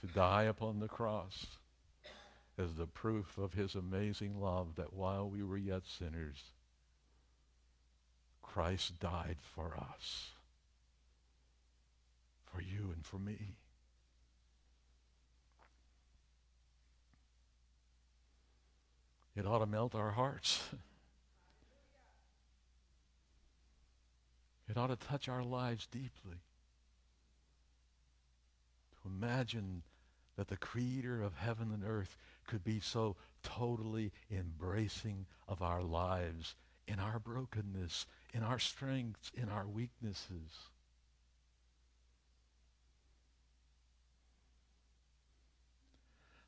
to 0.00 0.06
die 0.06 0.44
upon 0.44 0.78
the 0.78 0.88
cross 0.88 1.46
as 2.58 2.74
the 2.74 2.86
proof 2.86 3.38
of 3.38 3.54
his 3.54 3.74
amazing 3.74 4.40
love 4.40 4.76
that 4.76 4.92
while 4.92 5.28
we 5.28 5.42
were 5.42 5.56
yet 5.56 5.82
sinners, 5.86 6.52
Christ 8.42 9.00
died 9.00 9.38
for 9.40 9.76
us, 9.76 10.32
for 12.52 12.60
you 12.60 12.90
and 12.94 13.04
for 13.04 13.18
me. 13.18 13.54
It 19.34 19.46
ought 19.46 19.60
to 19.60 19.66
melt 19.66 19.94
our 19.94 20.10
hearts. 20.10 20.62
It 24.68 24.76
ought 24.76 24.88
to 24.88 24.96
touch 24.96 25.28
our 25.28 25.42
lives 25.42 25.86
deeply. 25.86 26.36
To 29.02 29.08
imagine 29.08 29.82
that 30.36 30.48
the 30.48 30.56
creator 30.56 31.22
of 31.22 31.34
heaven 31.34 31.70
and 31.72 31.82
earth 31.84 32.16
could 32.46 32.64
be 32.64 32.80
so 32.80 33.16
totally 33.42 34.12
embracing 34.30 35.26
of 35.48 35.62
our 35.62 35.82
lives 35.82 36.54
in 36.86 36.98
our 36.98 37.18
brokenness, 37.18 38.06
in 38.32 38.42
our 38.42 38.58
strengths, 38.58 39.30
in 39.34 39.48
our 39.48 39.66
weaknesses. 39.66 40.70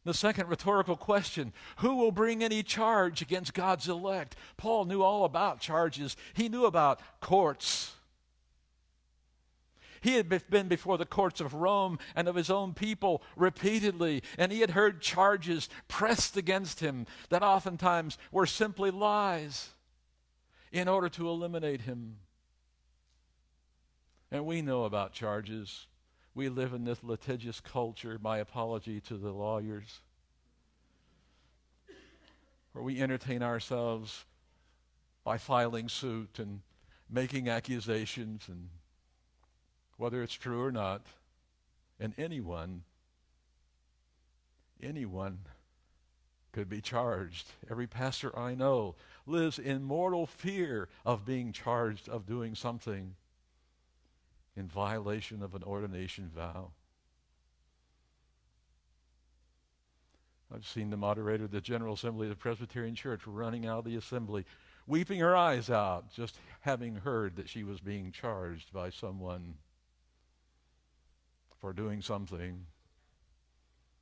The 0.05 0.15
second 0.15 0.49
rhetorical 0.49 0.97
question 0.97 1.53
Who 1.79 1.97
will 1.97 2.13
bring 2.13 2.45
any 2.45 2.63
charge 2.63 3.23
against 3.23 3.55
God's 3.55 3.89
elect? 3.89 4.37
Paul 4.57 4.85
knew 4.85 5.03
all 5.03 5.25
about 5.25 5.61
charges, 5.61 6.17
he 6.35 6.49
knew 6.49 6.67
about 6.67 7.01
courts. 7.21 7.93
He 10.03 10.17
had 10.17 10.29
been 10.51 10.69
before 10.69 10.99
the 10.99 11.07
courts 11.07 11.41
of 11.41 11.55
Rome 11.55 11.99
and 12.15 12.29
of 12.29 12.35
his 12.35 12.51
own 12.51 12.75
people 12.75 13.23
repeatedly, 13.37 14.23
and 14.37 14.53
he 14.53 14.61
had 14.61 14.73
heard 14.73 15.01
charges 15.01 15.71
pressed 15.89 16.37
against 16.37 16.81
him 16.81 17.07
that 17.31 17.43
oftentimes 17.43 18.19
were 18.31 18.45
simply 18.45 18.91
lies 18.91 19.71
in 20.73 20.89
order 20.89 21.09
to 21.09 21.27
eliminate 21.27 21.81
him. 21.81 22.19
And 24.31 24.45
we 24.45 24.61
know 24.61 24.85
about 24.85 25.15
charges. 25.15 25.87
We 26.35 26.49
live 26.49 26.75
in 26.75 26.85
this 26.85 27.03
litigious 27.03 27.61
culture, 27.61 28.19
my 28.21 28.39
apology 28.39 29.01
to 29.03 29.17
the 29.17 29.31
lawyers, 29.31 30.01
where 32.73 32.83
we 32.83 33.01
entertain 33.01 33.43
ourselves 33.43 34.25
by 35.23 35.39
filing 35.39 35.89
suit 35.89 36.39
and 36.39 36.61
making 37.09 37.49
accusations 37.49 38.49
and 38.49 38.69
whether 39.97 40.23
it's 40.23 40.35
true 40.35 40.63
or 40.63 40.73
not. 40.73 41.07
And 42.01 42.13
anyone, 42.19 42.83
anyone 44.83 45.39
could 46.51 46.69
be 46.69 46.81
charged. 46.81 47.47
Every 47.71 47.87
pastor 47.87 48.37
I 48.37 48.57
know 48.57 48.97
lives 49.25 49.59
in 49.59 49.85
mortal 49.85 50.27
fear 50.27 50.89
of 51.07 51.25
being 51.25 51.53
charged 51.53 52.09
of 52.09 52.27
doing 52.27 52.57
something 52.57 53.15
in 54.57 54.69
violation 54.69 55.43
of 55.43 55.55
an 55.55 55.63
ordination 55.63 56.31
vow. 56.35 56.71
I've 60.55 60.67
seen 60.67 60.91
the 60.91 60.97
moderator 60.97 61.45
of 61.45 61.51
the 61.51 61.61
General 61.61 61.95
Assembly 61.95 62.27
of 62.27 62.31
the 62.31 62.37
Presbyterian 62.37 62.95
Church 62.95 63.23
running 63.27 63.67
out 63.67 63.79
of 63.79 63.85
the 63.87 63.97
assembly, 63.97 64.45
weeping 64.87 65.19
her 65.19 65.35
eyes 65.35 65.69
out, 65.69 66.13
just 66.13 66.39
having 66.61 66.97
heard 66.97 67.37
that 67.37 67.49
she 67.49 67.65
was 67.65 67.81
being 67.81 68.13
charged 68.13 68.73
by 68.73 68.91
someone 68.91 69.55
for 71.59 71.73
doing 71.73 72.03
something. 72.03 72.67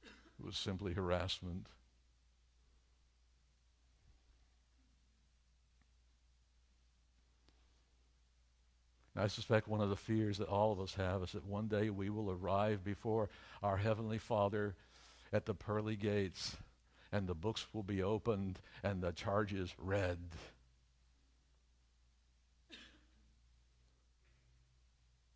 It 0.02 0.44
was 0.44 0.56
simply 0.56 0.92
harassment. 0.92 1.68
I 9.16 9.26
suspect 9.26 9.68
one 9.68 9.82
of 9.82 9.90
the 9.90 9.96
fears 9.96 10.38
that 10.38 10.48
all 10.48 10.72
of 10.72 10.80
us 10.80 10.94
have 10.94 11.22
is 11.22 11.32
that 11.32 11.44
one 11.44 11.68
day 11.68 11.90
we 11.90 12.08
will 12.08 12.30
arrive 12.30 12.82
before 12.82 13.28
our 13.62 13.76
Heavenly 13.76 14.18
Father 14.18 14.74
at 15.32 15.44
the 15.44 15.54
pearly 15.54 15.96
gates 15.96 16.56
and 17.12 17.26
the 17.26 17.34
books 17.34 17.66
will 17.74 17.82
be 17.82 18.02
opened 18.02 18.58
and 18.82 19.02
the 19.02 19.12
charges 19.12 19.74
read. 19.78 20.18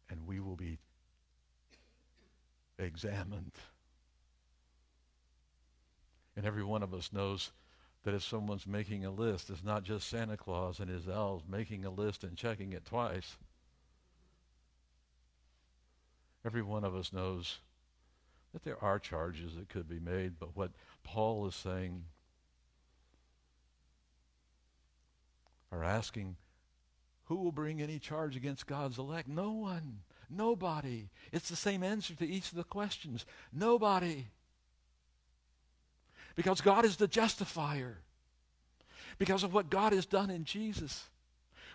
And 0.09 0.27
we 0.27 0.41
will 0.41 0.57
be 0.57 0.79
examined. 2.79 3.53
And 6.35 6.47
every 6.47 6.65
one 6.65 6.83
of 6.83 6.95
us 6.95 7.13
knows 7.13 7.51
that 8.05 8.15
if 8.15 8.23
someone's 8.23 8.67
making 8.67 9.05
a 9.05 9.11
list, 9.11 9.51
it's 9.51 9.65
not 9.65 9.83
just 9.83 10.09
Santa 10.09 10.37
Claus 10.37 10.81
and 10.81 10.89
his 10.89 11.09
elves 11.09 11.45
making 11.47 11.85
a 11.85 11.91
list 11.91 12.25
and 12.25 12.37
checking 12.37 12.73
it 12.73 12.87
twice. 12.87 13.37
Every 16.47 16.63
one 16.63 16.85
of 16.85 16.95
us 16.95 17.13
knows 17.13 17.59
that 18.53 18.63
there 18.63 18.83
are 18.83 19.01
charges 19.01 19.57
that 19.57 19.69
could 19.69 19.89
be 19.89 19.99
made, 19.99 20.39
but 20.39 20.57
what 20.57 20.71
Paul 21.03 21.45
is 21.49 21.57
saying 21.57 22.05
are 25.73 25.83
asking, 25.83 26.37
who 27.25 27.35
will 27.35 27.51
bring 27.51 27.83
any 27.83 27.99
charge 27.99 28.37
against 28.37 28.69
God's 28.69 28.97
elect? 28.97 29.27
No 29.29 29.51
one. 29.51 29.99
Nobody. 30.31 31.09
It's 31.33 31.49
the 31.49 31.57
same 31.57 31.83
answer 31.83 32.15
to 32.15 32.27
each 32.27 32.53
of 32.53 32.57
the 32.57 32.63
questions. 32.63 33.27
Nobody. 33.53 34.27
Because 36.37 36.61
God 36.61 36.85
is 36.85 36.97
the 36.97 37.09
justifier. 37.09 37.99
Because 39.19 39.43
of 39.43 39.53
what 39.53 39.69
God 39.69 39.93
has 39.93 40.07
done 40.07 40.31
in 40.31 40.45
Jesus. 40.45 41.09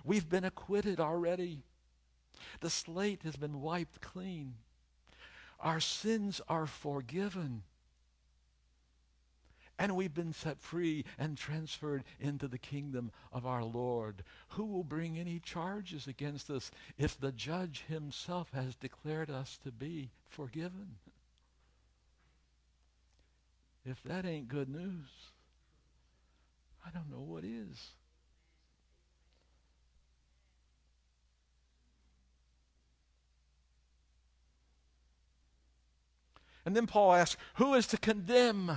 We've 0.05 0.29
been 0.29 0.45
acquitted 0.45 1.01
already. 1.01 1.63
The 2.59 2.69
slate 2.69 3.23
has 3.23 3.35
been 3.35 3.61
wiped 3.61 4.01
clean. 4.01 4.55
Our 5.59 5.79
sins 5.79 6.41
are 6.47 6.65
forgiven. 6.65 7.63
And 9.77 9.95
we've 9.95 10.13
been 10.13 10.33
set 10.33 10.59
free 10.59 11.05
and 11.17 11.37
transferred 11.37 12.03
into 12.19 12.47
the 12.47 12.59
kingdom 12.59 13.11
of 13.31 13.47
our 13.47 13.63
Lord. 13.63 14.23
Who 14.49 14.65
will 14.65 14.83
bring 14.83 15.17
any 15.17 15.39
charges 15.39 16.05
against 16.07 16.49
us 16.51 16.69
if 16.97 17.19
the 17.19 17.31
judge 17.31 17.85
himself 17.87 18.51
has 18.53 18.75
declared 18.75 19.31
us 19.31 19.57
to 19.63 19.71
be 19.71 20.11
forgiven? 20.29 20.97
If 23.83 24.03
that 24.03 24.25
ain't 24.25 24.47
good 24.47 24.69
news, 24.69 25.09
I 26.85 26.91
don't 26.91 27.09
know 27.09 27.21
what 27.25 27.43
is. 27.43 27.91
And 36.65 36.75
then 36.75 36.87
Paul 36.87 37.13
asks, 37.13 37.41
Who 37.55 37.73
is 37.73 37.87
to 37.87 37.97
condemn? 37.97 38.71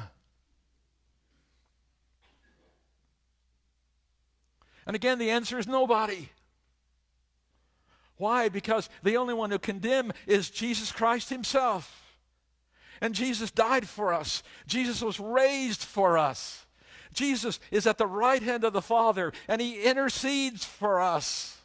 And 4.87 4.95
again, 4.95 5.19
the 5.19 5.31
answer 5.31 5.59
is 5.59 5.67
nobody. 5.67 6.29
Why? 8.17 8.49
Because 8.49 8.89
the 9.03 9.17
only 9.17 9.35
one 9.35 9.51
who 9.51 9.59
condemn 9.59 10.13
is 10.27 10.51
Jesus 10.51 10.93
Christ 10.93 11.31
himself. 11.31 12.17
And 13.01 13.15
Jesus 13.15 13.51
died 13.51 13.89
for 13.89 14.13
us. 14.13 14.43
Jesus 14.67 15.03
was 15.03 15.19
raised 15.19 15.83
for 15.83 16.17
us. 16.17 16.67
Jesus 17.13 17.61
is 17.71 17.87
at 17.87 17.99
the 17.99 18.07
right 18.07 18.43
hand 18.43 18.65
of 18.65 18.73
the 18.73 18.83
Father, 18.83 19.33
and 19.49 19.61
he 19.61 19.83
intercedes 19.83 20.65
for 20.65 21.01
us. 21.01 21.59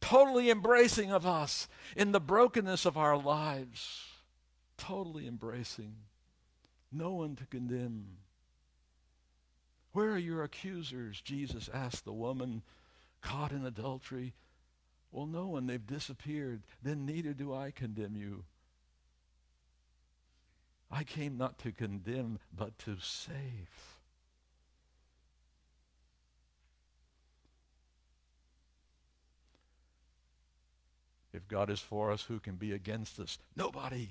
Totally 0.00 0.50
embracing 0.50 1.10
of 1.10 1.26
us 1.26 1.68
in 1.96 2.12
the 2.12 2.20
brokenness 2.20 2.86
of 2.86 2.96
our 2.96 3.16
lives, 3.16 4.06
totally 4.76 5.26
embracing, 5.26 5.94
no 6.92 7.12
one 7.12 7.36
to 7.36 7.46
condemn. 7.46 8.18
Where 9.92 10.10
are 10.10 10.18
your 10.18 10.44
accusers? 10.44 11.20
Jesus 11.20 11.68
asked 11.72 12.04
the 12.04 12.12
woman 12.12 12.62
caught 13.20 13.52
in 13.52 13.66
adultery. 13.66 14.34
Well, 15.10 15.26
no 15.26 15.48
one, 15.48 15.66
they've 15.66 15.86
disappeared. 15.86 16.62
Then 16.82 17.06
neither 17.06 17.32
do 17.32 17.54
I 17.54 17.70
condemn 17.70 18.16
you. 18.16 18.44
I 20.90 21.04
came 21.04 21.36
not 21.36 21.58
to 21.58 21.72
condemn, 21.72 22.38
but 22.56 22.78
to 22.80 22.96
save. 23.00 23.97
If 31.38 31.46
God 31.46 31.70
is 31.70 31.78
for 31.78 32.10
us, 32.10 32.22
who 32.22 32.40
can 32.40 32.56
be 32.56 32.72
against 32.72 33.20
us? 33.20 33.38
Nobody. 33.54 34.08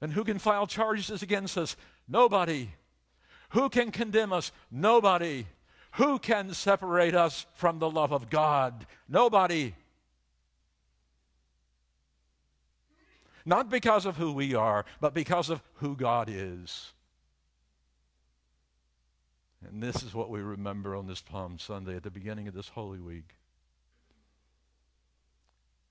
And 0.00 0.12
who 0.12 0.22
can 0.22 0.38
file 0.38 0.68
charges 0.68 1.20
against 1.20 1.58
us? 1.58 1.76
Nobody. 2.06 2.68
Who 3.50 3.68
can 3.68 3.90
condemn 3.90 4.32
us? 4.32 4.52
Nobody. 4.70 5.46
Who 5.94 6.20
can 6.20 6.54
separate 6.54 7.16
us 7.16 7.44
from 7.54 7.80
the 7.80 7.90
love 7.90 8.12
of 8.12 8.30
God? 8.30 8.86
Nobody. 9.08 9.74
Not 13.44 13.68
because 13.68 14.06
of 14.06 14.16
who 14.16 14.32
we 14.32 14.54
are, 14.54 14.84
but 15.00 15.12
because 15.12 15.50
of 15.50 15.60
who 15.74 15.96
God 15.96 16.28
is. 16.30 16.92
And 19.66 19.82
this 19.82 20.04
is 20.04 20.14
what 20.14 20.30
we 20.30 20.40
remember 20.40 20.94
on 20.94 21.08
this 21.08 21.20
Palm 21.20 21.58
Sunday 21.58 21.96
at 21.96 22.04
the 22.04 22.10
beginning 22.12 22.46
of 22.46 22.54
this 22.54 22.68
Holy 22.68 23.00
Week 23.00 23.34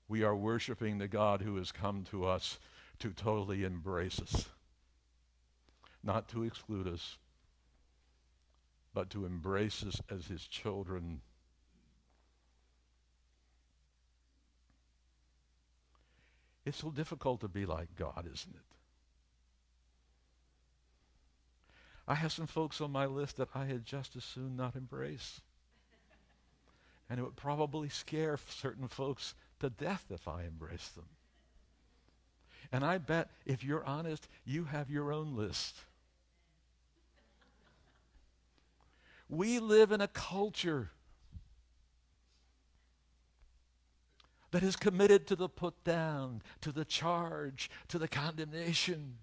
we 0.08 0.22
are 0.22 0.36
worshiping 0.36 0.98
the 0.98 1.08
God 1.08 1.42
who 1.42 1.56
has 1.56 1.72
come 1.72 2.04
to 2.10 2.26
us 2.26 2.58
to 2.98 3.10
totally 3.10 3.64
embrace 3.64 4.20
us, 4.20 4.48
not 6.02 6.28
to 6.28 6.44
exclude 6.44 6.86
us, 6.86 7.18
but 8.94 9.10
to 9.10 9.26
embrace 9.26 9.82
us 9.82 10.00
as 10.10 10.26
his 10.26 10.46
children. 10.46 11.20
It's 16.64 16.78
so 16.78 16.90
difficult 16.90 17.40
to 17.42 17.48
be 17.48 17.66
like 17.66 17.94
God, 17.96 18.28
isn't 18.32 18.54
it? 18.54 18.76
I 22.08 22.14
have 22.14 22.32
some 22.32 22.46
folks 22.46 22.80
on 22.80 22.92
my 22.92 23.06
list 23.06 23.36
that 23.36 23.48
I 23.54 23.64
had 23.64 23.84
just 23.84 24.16
as 24.16 24.24
soon 24.24 24.56
not 24.56 24.76
embrace. 24.76 25.40
And 27.10 27.18
it 27.18 27.22
would 27.22 27.36
probably 27.36 27.88
scare 27.88 28.38
certain 28.48 28.88
folks 28.88 29.34
to 29.60 29.70
death 29.70 30.04
if 30.10 30.28
I 30.28 30.42
embrace 30.44 30.88
them. 30.88 31.06
And 32.72 32.84
I 32.84 32.98
bet 32.98 33.30
if 33.44 33.62
you're 33.62 33.84
honest, 33.84 34.28
you 34.44 34.64
have 34.64 34.90
your 34.90 35.12
own 35.12 35.36
list. 35.36 35.76
We 39.28 39.58
live 39.58 39.92
in 39.92 40.00
a 40.00 40.08
culture 40.08 40.90
that 44.52 44.62
is 44.62 44.76
committed 44.76 45.26
to 45.26 45.36
the 45.36 45.48
put 45.48 45.82
down, 45.84 46.42
to 46.60 46.72
the 46.72 46.84
charge, 46.84 47.70
to 47.88 47.98
the 47.98 48.08
condemnation, 48.08 49.16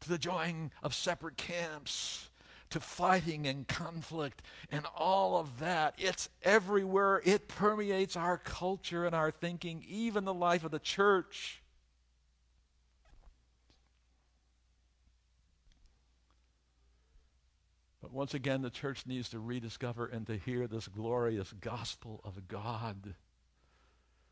to 0.00 0.08
the 0.08 0.18
joining 0.18 0.70
of 0.82 0.94
separate 0.94 1.36
camps, 1.36 2.28
to 2.70 2.80
fighting 2.80 3.46
and 3.46 3.66
conflict 3.66 4.42
and 4.70 4.84
all 4.96 5.38
of 5.38 5.58
that. 5.60 5.94
It's 5.98 6.28
everywhere. 6.42 7.22
It 7.24 7.48
permeates 7.48 8.16
our 8.16 8.38
culture 8.38 9.06
and 9.06 9.14
our 9.14 9.30
thinking, 9.30 9.84
even 9.88 10.24
the 10.24 10.34
life 10.34 10.64
of 10.64 10.70
the 10.70 10.78
church. 10.78 11.62
But 18.00 18.12
once 18.12 18.32
again, 18.34 18.62
the 18.62 18.70
church 18.70 19.04
needs 19.06 19.28
to 19.30 19.38
rediscover 19.38 20.06
and 20.06 20.26
to 20.28 20.36
hear 20.36 20.66
this 20.66 20.88
glorious 20.88 21.52
gospel 21.60 22.20
of 22.24 22.48
God. 22.48 23.14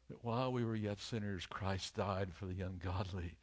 That 0.08 0.24
while 0.24 0.52
we 0.52 0.64
were 0.64 0.76
yet 0.76 1.00
sinners, 1.00 1.46
Christ 1.46 1.96
died 1.96 2.32
for 2.32 2.46
the 2.46 2.62
ungodly 2.62 3.34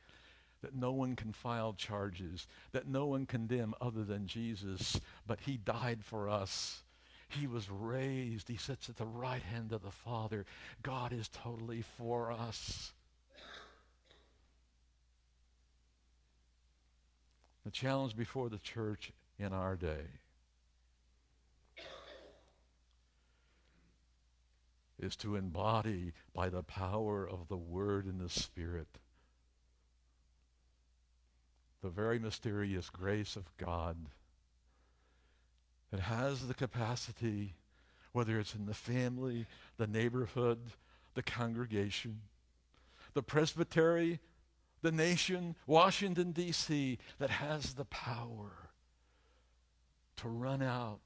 that 0.64 0.74
no 0.74 0.94
one 0.94 1.16
can 1.16 1.34
file 1.34 1.74
charges, 1.74 2.48
that 2.72 2.88
no 2.88 3.06
one 3.06 3.26
condemn 3.26 3.76
other 3.82 4.04
than 4.04 4.26
Jesus, 4.26 5.00
but 5.28 5.42
he 5.42 5.58
died 5.58 6.00
for 6.04 6.30
us. 6.30 6.84
He 7.28 7.48
was 7.48 7.70
raised. 7.70 8.48
He 8.48 8.56
sits 8.56 8.90
at 8.90 8.96
the 8.96 9.06
right 9.06 9.42
hand 9.42 9.74
of 9.74 9.84
the 9.84 9.92
Father. 9.92 10.46
God 10.82 11.12
is 11.12 11.28
totally 11.28 11.84
for 11.98 12.32
us. 12.32 12.94
The 17.66 17.72
challenge 17.72 18.16
before 18.16 18.50
the 18.50 18.58
church 18.58 19.12
in 19.38 19.52
our 19.52 19.76
day 19.76 20.06
is 24.98 25.18
to 25.18 25.36
embody 25.36 26.14
by 26.34 26.48
the 26.48 26.64
power 26.64 27.28
of 27.28 27.50
the 27.50 27.58
Word 27.58 28.06
and 28.06 28.22
the 28.22 28.30
Spirit 28.30 29.00
the 31.84 31.90
very 31.90 32.18
mysterious 32.18 32.90
grace 32.90 33.36
of 33.36 33.56
God 33.58 33.98
that 35.92 36.00
has 36.00 36.48
the 36.48 36.54
capacity, 36.54 37.54
whether 38.14 38.40
it's 38.40 38.56
in 38.56 38.66
the 38.66 38.74
family, 38.74 39.46
the 39.78 39.86
neighborhood, 39.86 40.60
the 41.14 41.22
congregation, 41.22 42.22
the 43.14 43.22
presbytery, 43.22 44.20
the 44.82 44.94
nation, 44.94 45.56
Washington, 45.68 46.32
D.C., 46.32 46.98
that 47.20 47.30
has 47.30 47.74
the 47.74 47.86
power 47.86 48.70
to 50.16 50.30
run 50.30 50.62
out 50.62 51.00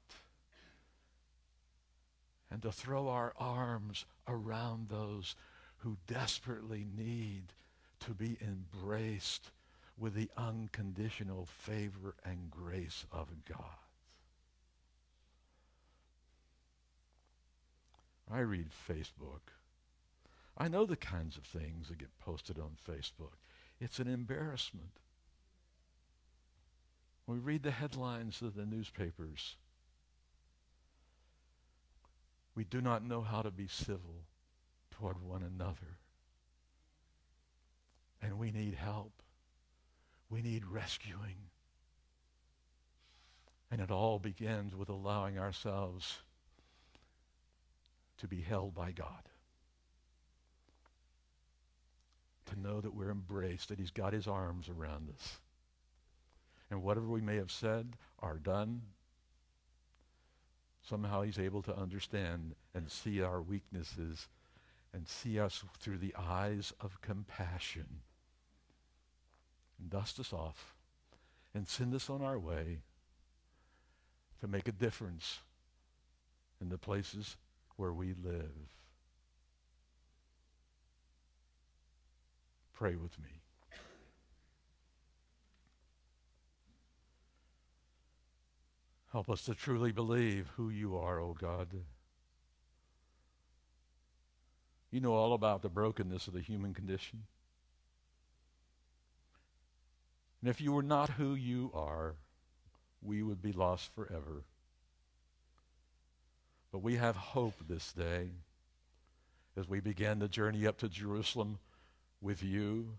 and 2.50 2.62
to 2.62 2.70
throw 2.70 3.08
our 3.08 3.34
arms 3.36 4.06
around 4.28 4.88
those 4.88 5.34
who 5.78 5.96
desperately 6.06 6.86
need 6.96 7.52
to 8.00 8.12
be 8.12 8.38
embraced 8.40 9.50
with 9.98 10.14
the 10.14 10.30
unconditional 10.36 11.46
favor 11.46 12.14
and 12.24 12.50
grace 12.50 13.04
of 13.12 13.28
God. 13.48 13.58
I 18.30 18.40
read 18.40 18.68
Facebook. 18.88 19.52
I 20.56 20.68
know 20.68 20.84
the 20.84 20.96
kinds 20.96 21.36
of 21.36 21.44
things 21.44 21.88
that 21.88 21.98
get 21.98 22.18
posted 22.18 22.58
on 22.58 22.76
Facebook. 22.88 23.38
It's 23.80 23.98
an 23.98 24.08
embarrassment. 24.08 24.90
We 27.26 27.38
read 27.38 27.62
the 27.62 27.70
headlines 27.70 28.42
of 28.42 28.54
the 28.54 28.66
newspapers. 28.66 29.56
We 32.54 32.64
do 32.64 32.80
not 32.80 33.04
know 33.04 33.22
how 33.22 33.42
to 33.42 33.50
be 33.50 33.68
civil 33.68 34.24
toward 34.90 35.22
one 35.22 35.42
another. 35.42 35.98
And 38.20 38.38
we 38.38 38.50
need 38.50 38.74
help. 38.74 39.12
We 40.30 40.42
need 40.42 40.66
rescuing. 40.66 41.36
And 43.70 43.80
it 43.80 43.90
all 43.90 44.18
begins 44.18 44.74
with 44.74 44.88
allowing 44.88 45.38
ourselves 45.38 46.18
to 48.18 48.26
be 48.26 48.40
held 48.40 48.74
by 48.74 48.92
God. 48.92 49.28
To 52.46 52.60
know 52.60 52.80
that 52.80 52.94
we're 52.94 53.10
embraced, 53.10 53.68
that 53.68 53.78
He's 53.78 53.90
got 53.90 54.12
His 54.12 54.26
arms 54.26 54.68
around 54.68 55.10
us. 55.10 55.38
And 56.70 56.82
whatever 56.82 57.06
we 57.06 57.20
may 57.20 57.36
have 57.36 57.50
said 57.50 57.96
or 58.18 58.38
done, 58.38 58.82
somehow 60.82 61.22
He's 61.22 61.38
able 61.38 61.62
to 61.62 61.76
understand 61.76 62.54
and 62.74 62.90
see 62.90 63.22
our 63.22 63.42
weaknesses 63.42 64.28
and 64.94 65.06
see 65.06 65.38
us 65.38 65.62
through 65.78 65.98
the 65.98 66.14
eyes 66.18 66.72
of 66.80 67.00
compassion 67.02 68.00
and 69.78 69.90
dust 69.90 70.18
us 70.18 70.32
off 70.32 70.74
and 71.54 71.66
send 71.66 71.94
us 71.94 72.10
on 72.10 72.22
our 72.22 72.38
way 72.38 72.78
to 74.40 74.46
make 74.46 74.68
a 74.68 74.72
difference 74.72 75.38
in 76.60 76.68
the 76.68 76.78
places 76.78 77.36
where 77.76 77.92
we 77.92 78.14
live. 78.22 78.74
Pray 82.74 82.94
with 82.94 83.18
me. 83.18 83.40
Help 89.12 89.30
us 89.30 89.42
to 89.44 89.54
truly 89.54 89.90
believe 89.90 90.48
who 90.56 90.68
you 90.68 90.96
are, 90.96 91.18
O 91.18 91.28
oh 91.30 91.36
God. 91.40 91.68
You 94.90 95.00
know 95.00 95.14
all 95.14 95.32
about 95.32 95.62
the 95.62 95.68
brokenness 95.68 96.28
of 96.28 96.34
the 96.34 96.40
human 96.40 96.74
condition. 96.74 97.24
And 100.40 100.48
if 100.48 100.60
you 100.60 100.72
were 100.72 100.82
not 100.82 101.10
who 101.10 101.34
you 101.34 101.70
are, 101.74 102.14
we 103.02 103.22
would 103.22 103.42
be 103.42 103.52
lost 103.52 103.94
forever. 103.94 104.44
But 106.70 106.82
we 106.82 106.96
have 106.96 107.16
hope 107.16 107.54
this 107.66 107.92
day 107.92 108.28
as 109.56 109.68
we 109.68 109.80
begin 109.80 110.18
the 110.18 110.28
journey 110.28 110.66
up 110.66 110.78
to 110.78 110.88
Jerusalem 110.88 111.58
with 112.20 112.42
you. 112.42 112.94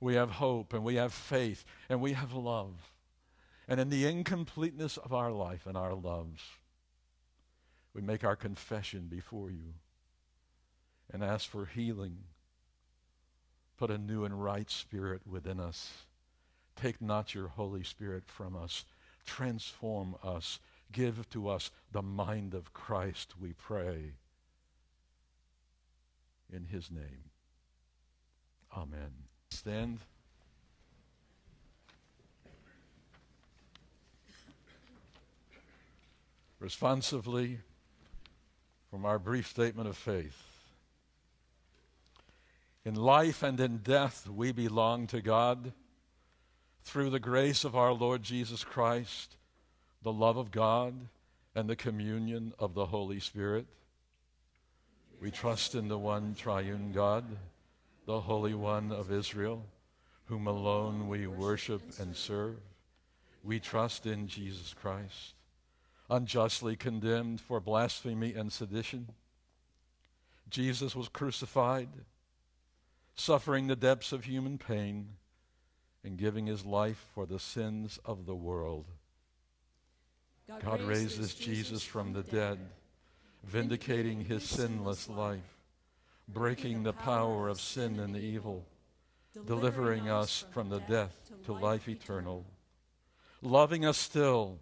We 0.00 0.14
have 0.14 0.30
hope 0.32 0.72
and 0.72 0.84
we 0.84 0.96
have 0.96 1.12
faith 1.12 1.64
and 1.88 2.00
we 2.00 2.12
have 2.12 2.32
love. 2.32 2.92
And 3.66 3.80
in 3.80 3.88
the 3.88 4.06
incompleteness 4.06 4.98
of 4.98 5.12
our 5.12 5.32
life 5.32 5.66
and 5.66 5.76
our 5.76 5.94
loves, 5.94 6.42
we 7.94 8.02
make 8.02 8.22
our 8.22 8.36
confession 8.36 9.06
before 9.08 9.50
you 9.50 9.74
and 11.10 11.24
ask 11.24 11.48
for 11.48 11.66
healing 11.66 12.18
Put 13.76 13.90
a 13.90 13.98
new 13.98 14.24
and 14.24 14.42
right 14.42 14.70
spirit 14.70 15.22
within 15.26 15.58
us. 15.58 15.90
Take 16.76 17.00
not 17.00 17.34
your 17.34 17.48
Holy 17.48 17.82
Spirit 17.82 18.24
from 18.26 18.56
us. 18.56 18.84
Transform 19.26 20.16
us. 20.22 20.60
Give 20.92 21.28
to 21.30 21.48
us 21.48 21.70
the 21.92 22.02
mind 22.02 22.54
of 22.54 22.72
Christ, 22.72 23.34
we 23.40 23.52
pray. 23.52 24.12
In 26.52 26.66
his 26.66 26.90
name. 26.90 27.30
Amen. 28.76 29.10
Stand. 29.50 30.00
Responsively, 36.60 37.58
from 38.90 39.04
our 39.04 39.18
brief 39.18 39.48
statement 39.48 39.88
of 39.88 39.96
faith. 39.96 40.53
In 42.84 42.94
life 42.96 43.42
and 43.42 43.58
in 43.60 43.78
death, 43.78 44.28
we 44.28 44.52
belong 44.52 45.06
to 45.06 45.22
God. 45.22 45.72
Through 46.82 47.10
the 47.10 47.20
grace 47.20 47.64
of 47.64 47.74
our 47.74 47.92
Lord 47.92 48.22
Jesus 48.22 48.62
Christ, 48.62 49.36
the 50.02 50.12
love 50.12 50.36
of 50.36 50.50
God, 50.50 50.94
and 51.54 51.68
the 51.68 51.76
communion 51.76 52.52
of 52.58 52.74
the 52.74 52.84
Holy 52.84 53.20
Spirit, 53.20 53.66
we 55.18 55.30
trust 55.30 55.74
in 55.74 55.88
the 55.88 55.96
one 55.96 56.34
triune 56.34 56.92
God, 56.92 57.24
the 58.04 58.20
Holy 58.20 58.52
One 58.52 58.92
of 58.92 59.10
Israel, 59.10 59.64
whom 60.26 60.46
alone 60.46 61.08
we 61.08 61.26
worship 61.26 61.80
and 61.98 62.14
serve. 62.14 62.56
We 63.42 63.60
trust 63.60 64.04
in 64.04 64.26
Jesus 64.28 64.74
Christ, 64.74 65.34
unjustly 66.10 66.76
condemned 66.76 67.40
for 67.40 67.60
blasphemy 67.60 68.34
and 68.34 68.52
sedition. 68.52 69.08
Jesus 70.50 70.94
was 70.94 71.08
crucified 71.08 71.88
suffering 73.14 73.66
the 73.66 73.76
depths 73.76 74.12
of 74.12 74.24
human 74.24 74.58
pain 74.58 75.08
and 76.02 76.18
giving 76.18 76.46
his 76.46 76.64
life 76.64 77.06
for 77.14 77.26
the 77.26 77.38
sins 77.38 77.98
of 78.04 78.26
the 78.26 78.34
world. 78.34 78.86
God, 80.48 80.62
God 80.62 80.82
raises 80.82 81.34
Jesus 81.34 81.82
from 81.82 82.12
the 82.12 82.22
dead, 82.22 82.58
vindicating 83.44 84.24
his 84.24 84.42
sinless 84.42 85.08
life, 85.08 85.58
breaking 86.28 86.82
the 86.82 86.92
power 86.92 87.48
of 87.48 87.60
sin 87.60 87.98
and 87.98 88.16
evil, 88.16 88.66
delivering 89.46 90.10
us 90.10 90.44
from 90.50 90.68
the 90.68 90.80
death 90.80 91.14
to 91.46 91.52
life 91.52 91.88
eternal, 91.88 92.44
loving 93.40 93.86
us 93.86 93.96
still. 93.96 94.58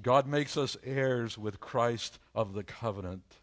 God 0.00 0.26
makes 0.26 0.56
us 0.56 0.76
heirs 0.84 1.36
with 1.36 1.60
Christ 1.60 2.18
of 2.34 2.54
the 2.54 2.62
covenant 2.62 3.39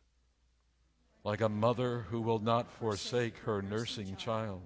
like 1.28 1.41
a 1.41 1.49
mother 1.49 2.05
who 2.09 2.21
will 2.21 2.39
not 2.39 2.71
forsake 2.80 3.38
her 3.39 3.61
nursing 3.61 4.15
child, 4.15 4.61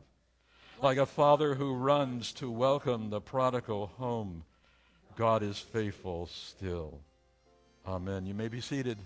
like 0.80 1.00
a 1.00 1.08
father 1.08 1.56
who 1.56 1.74
runs 1.74 2.32
to 2.32 2.52
welcome 2.52 3.10
the 3.10 3.20
prodigal 3.20 3.88
home. 3.98 4.44
God 5.16 5.42
is 5.42 5.58
faithful 5.58 6.28
still. 6.28 7.00
Amen. 7.88 8.28
You 8.28 8.36
may 8.36 8.48
be 8.48 8.62
seated. 8.62 9.00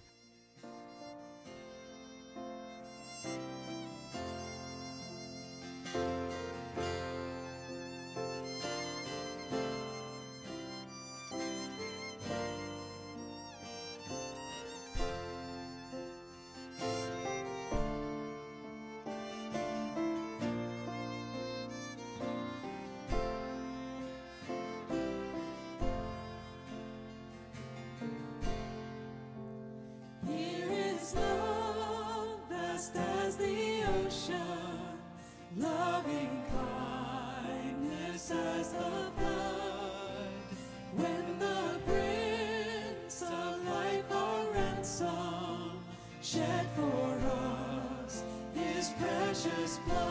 precious 49.46 49.80
blood. 49.88 50.05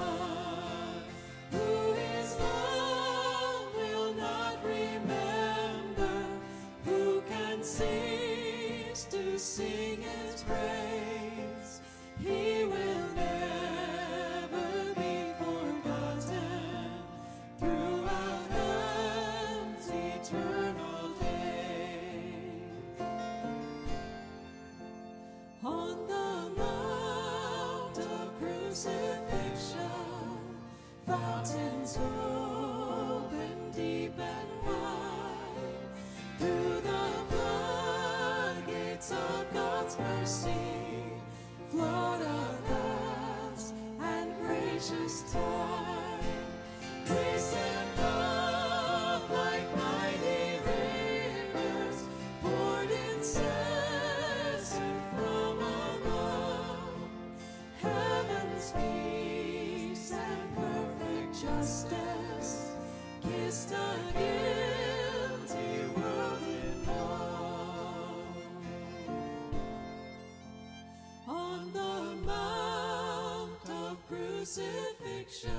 crucifixion, 74.54 75.50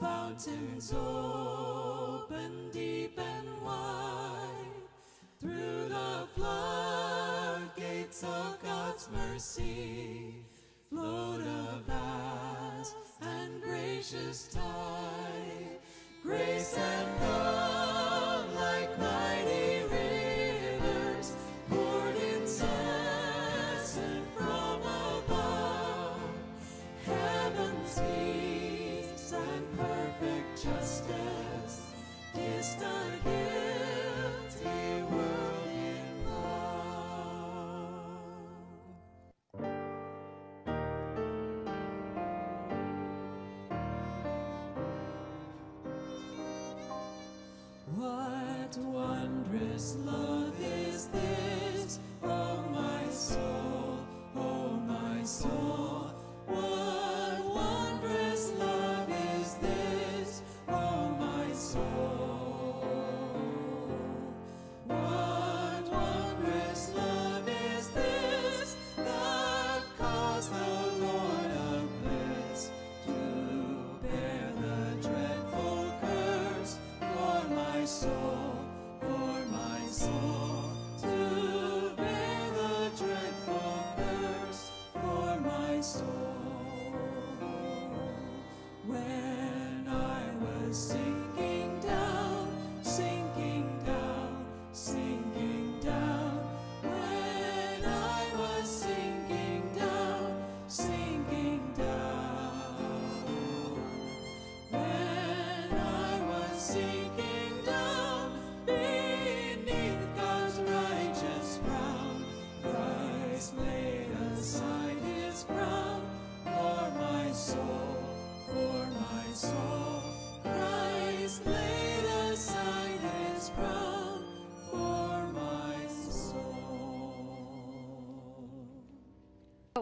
fountains 0.00 0.94
old. 0.94 1.47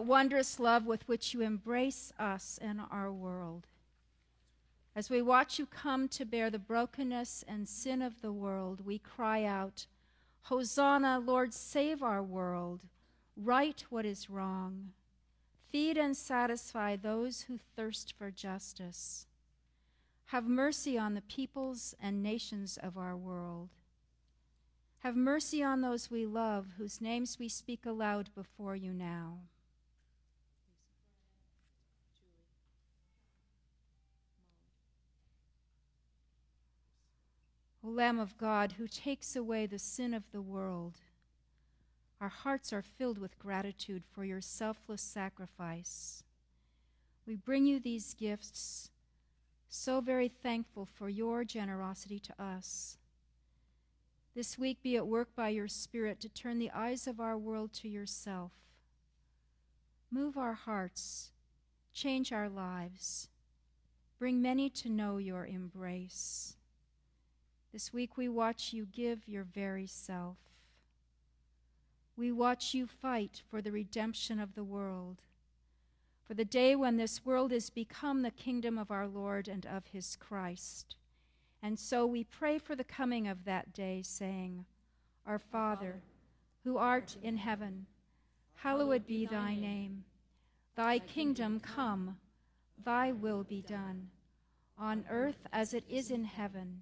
wondrous 0.07 0.59
love 0.59 0.85
with 0.85 1.07
which 1.07 1.33
you 1.33 1.41
embrace 1.41 2.13
us 2.17 2.57
and 2.61 2.79
our 2.89 3.11
world. 3.11 3.67
As 4.95 5.09
we 5.09 5.21
watch 5.21 5.59
you 5.59 5.65
come 5.65 6.07
to 6.07 6.25
bear 6.25 6.49
the 6.49 6.57
brokenness 6.57 7.43
and 7.47 7.67
sin 7.67 8.01
of 8.01 8.21
the 8.21 8.31
world, 8.31 8.85
we 8.85 8.97
cry 8.97 9.43
out, 9.43 9.85
Hosanna, 10.43 11.19
Lord, 11.19 11.53
save 11.53 12.01
our 12.01 12.23
world, 12.23 12.85
right 13.35 13.83
what 13.89 14.05
is 14.05 14.29
wrong, 14.29 14.93
feed 15.69 15.97
and 15.97 16.17
satisfy 16.17 16.95
those 16.95 17.41
who 17.43 17.59
thirst 17.75 18.13
for 18.17 18.31
justice. 18.31 19.27
Have 20.27 20.45
mercy 20.45 20.97
on 20.97 21.13
the 21.13 21.21
peoples 21.21 21.95
and 22.01 22.23
nations 22.23 22.77
of 22.81 22.97
our 22.97 23.15
world. 23.15 23.69
Have 24.99 25.15
mercy 25.15 25.61
on 25.61 25.81
those 25.81 26.09
we 26.09 26.25
love, 26.25 26.73
whose 26.77 27.01
names 27.01 27.37
we 27.39 27.49
speak 27.49 27.85
aloud 27.85 28.29
before 28.33 28.75
you 28.75 28.93
now. 28.93 29.41
Lamb 37.87 38.19
of 38.19 38.37
God, 38.37 38.73
who 38.73 38.87
takes 38.87 39.35
away 39.35 39.65
the 39.65 39.79
sin 39.79 40.13
of 40.13 40.31
the 40.31 40.41
world, 40.41 40.95
our 42.19 42.29
hearts 42.29 42.73
are 42.73 42.81
filled 42.81 43.17
with 43.17 43.39
gratitude 43.39 44.03
for 44.11 44.25
your 44.25 44.41
selfless 44.41 45.01
sacrifice. 45.01 46.23
We 47.25 47.35
bring 47.35 47.65
you 47.65 47.79
these 47.79 48.13
gifts, 48.13 48.89
so 49.69 50.01
very 50.01 50.27
thankful 50.27 50.85
for 50.85 51.09
your 51.09 51.43
generosity 51.43 52.19
to 52.19 52.41
us. 52.41 52.97
This 54.35 54.57
week, 54.57 54.81
be 54.81 54.95
at 54.97 55.07
work 55.07 55.29
by 55.35 55.49
your 55.49 55.67
Spirit 55.67 56.19
to 56.21 56.29
turn 56.29 56.59
the 56.59 56.71
eyes 56.71 57.07
of 57.07 57.19
our 57.19 57.37
world 57.37 57.73
to 57.73 57.87
yourself. 57.87 58.51
Move 60.11 60.37
our 60.37 60.53
hearts, 60.53 61.31
change 61.93 62.31
our 62.31 62.49
lives, 62.49 63.29
bring 64.19 64.41
many 64.41 64.69
to 64.69 64.89
know 64.89 65.17
your 65.17 65.45
embrace. 65.45 66.55
This 67.73 67.91
week, 67.93 68.17
we 68.17 68.29
watch 68.29 68.73
you 68.73 68.85
give 68.85 69.27
your 69.27 69.43
very 69.43 69.87
self. 69.87 70.37
We 72.15 72.31
watch 72.31 72.73
you 72.73 72.87
fight 72.87 73.43
for 73.49 73.61
the 73.61 73.71
redemption 73.71 74.39
of 74.39 74.55
the 74.55 74.63
world, 74.63 75.21
for 76.25 76.33
the 76.33 76.45
day 76.45 76.75
when 76.75 76.97
this 76.97 77.25
world 77.25 77.51
is 77.51 77.69
become 77.69 78.21
the 78.21 78.31
kingdom 78.31 78.77
of 78.77 78.89
our 78.89 79.07
Lord 79.07 79.47
and 79.47 79.65
of 79.65 79.87
his 79.87 80.15
Christ. 80.15 80.95
And 81.61 81.77
so 81.77 82.05
we 82.05 82.23
pray 82.23 82.57
for 82.57 82.75
the 82.75 82.83
coming 82.83 83.27
of 83.27 83.45
that 83.45 83.73
day, 83.73 84.01
saying, 84.03 84.65
Our 85.25 85.39
Father, 85.39 86.01
who 86.63 86.77
art 86.77 87.15
in 87.21 87.37
heaven, 87.37 87.85
hallowed 88.55 89.05
be 89.05 89.25
thy 89.25 89.55
name. 89.55 90.03
Thy 90.75 90.99
kingdom 90.99 91.59
come, 91.59 92.17
thy 92.83 93.11
will 93.11 93.43
be 93.43 93.61
done, 93.61 94.09
on 94.77 95.05
earth 95.09 95.47
as 95.51 95.73
it 95.73 95.83
is 95.89 96.11
in 96.11 96.23
heaven. 96.23 96.81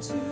to 0.00 0.29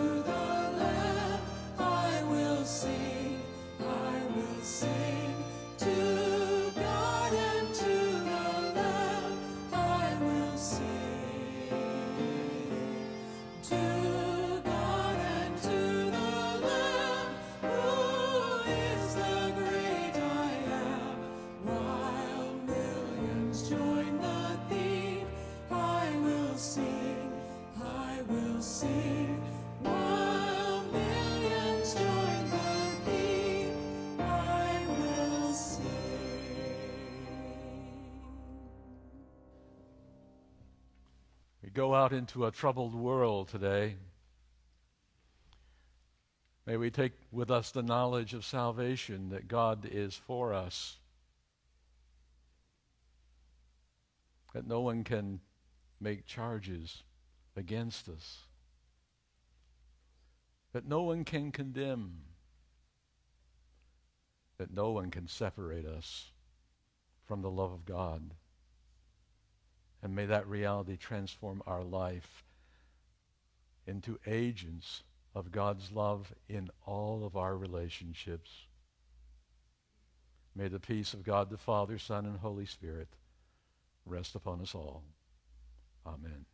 go 41.79 41.95
out 41.95 42.11
into 42.11 42.45
a 42.45 42.51
troubled 42.51 42.93
world 42.93 43.47
today. 43.47 43.95
May 46.65 46.75
we 46.75 46.91
take 46.91 47.13
with 47.31 47.49
us 47.49 47.71
the 47.71 47.81
knowledge 47.81 48.33
of 48.33 48.43
salvation 48.43 49.29
that 49.29 49.47
God 49.47 49.87
is 49.89 50.13
for 50.13 50.53
us, 50.53 50.97
that 54.53 54.67
no 54.67 54.81
one 54.81 55.05
can 55.05 55.39
make 56.01 56.25
charges 56.25 57.03
against 57.55 58.09
us, 58.09 58.39
that 60.73 60.85
no 60.85 61.03
one 61.03 61.23
can 61.23 61.49
condemn, 61.49 62.23
that 64.57 64.73
no 64.73 64.91
one 64.91 65.11
can 65.11 65.29
separate 65.29 65.85
us 65.85 66.31
from 67.25 67.41
the 67.41 67.49
love 67.49 67.71
of 67.71 67.85
God. 67.85 68.33
And 70.01 70.15
may 70.15 70.25
that 70.25 70.47
reality 70.47 70.97
transform 70.97 71.61
our 71.67 71.83
life 71.83 72.43
into 73.85 74.19
agents 74.25 75.03
of 75.35 75.51
God's 75.51 75.91
love 75.91 76.33
in 76.47 76.69
all 76.85 77.25
of 77.25 77.35
our 77.35 77.57
relationships. 77.57 78.49
May 80.55 80.67
the 80.67 80.79
peace 80.79 81.13
of 81.13 81.23
God 81.23 81.49
the 81.49 81.57
Father, 81.57 81.97
Son, 81.97 82.25
and 82.25 82.37
Holy 82.37 82.65
Spirit 82.65 83.07
rest 84.05 84.35
upon 84.35 84.61
us 84.61 84.73
all. 84.73 85.03
Amen. 86.05 86.45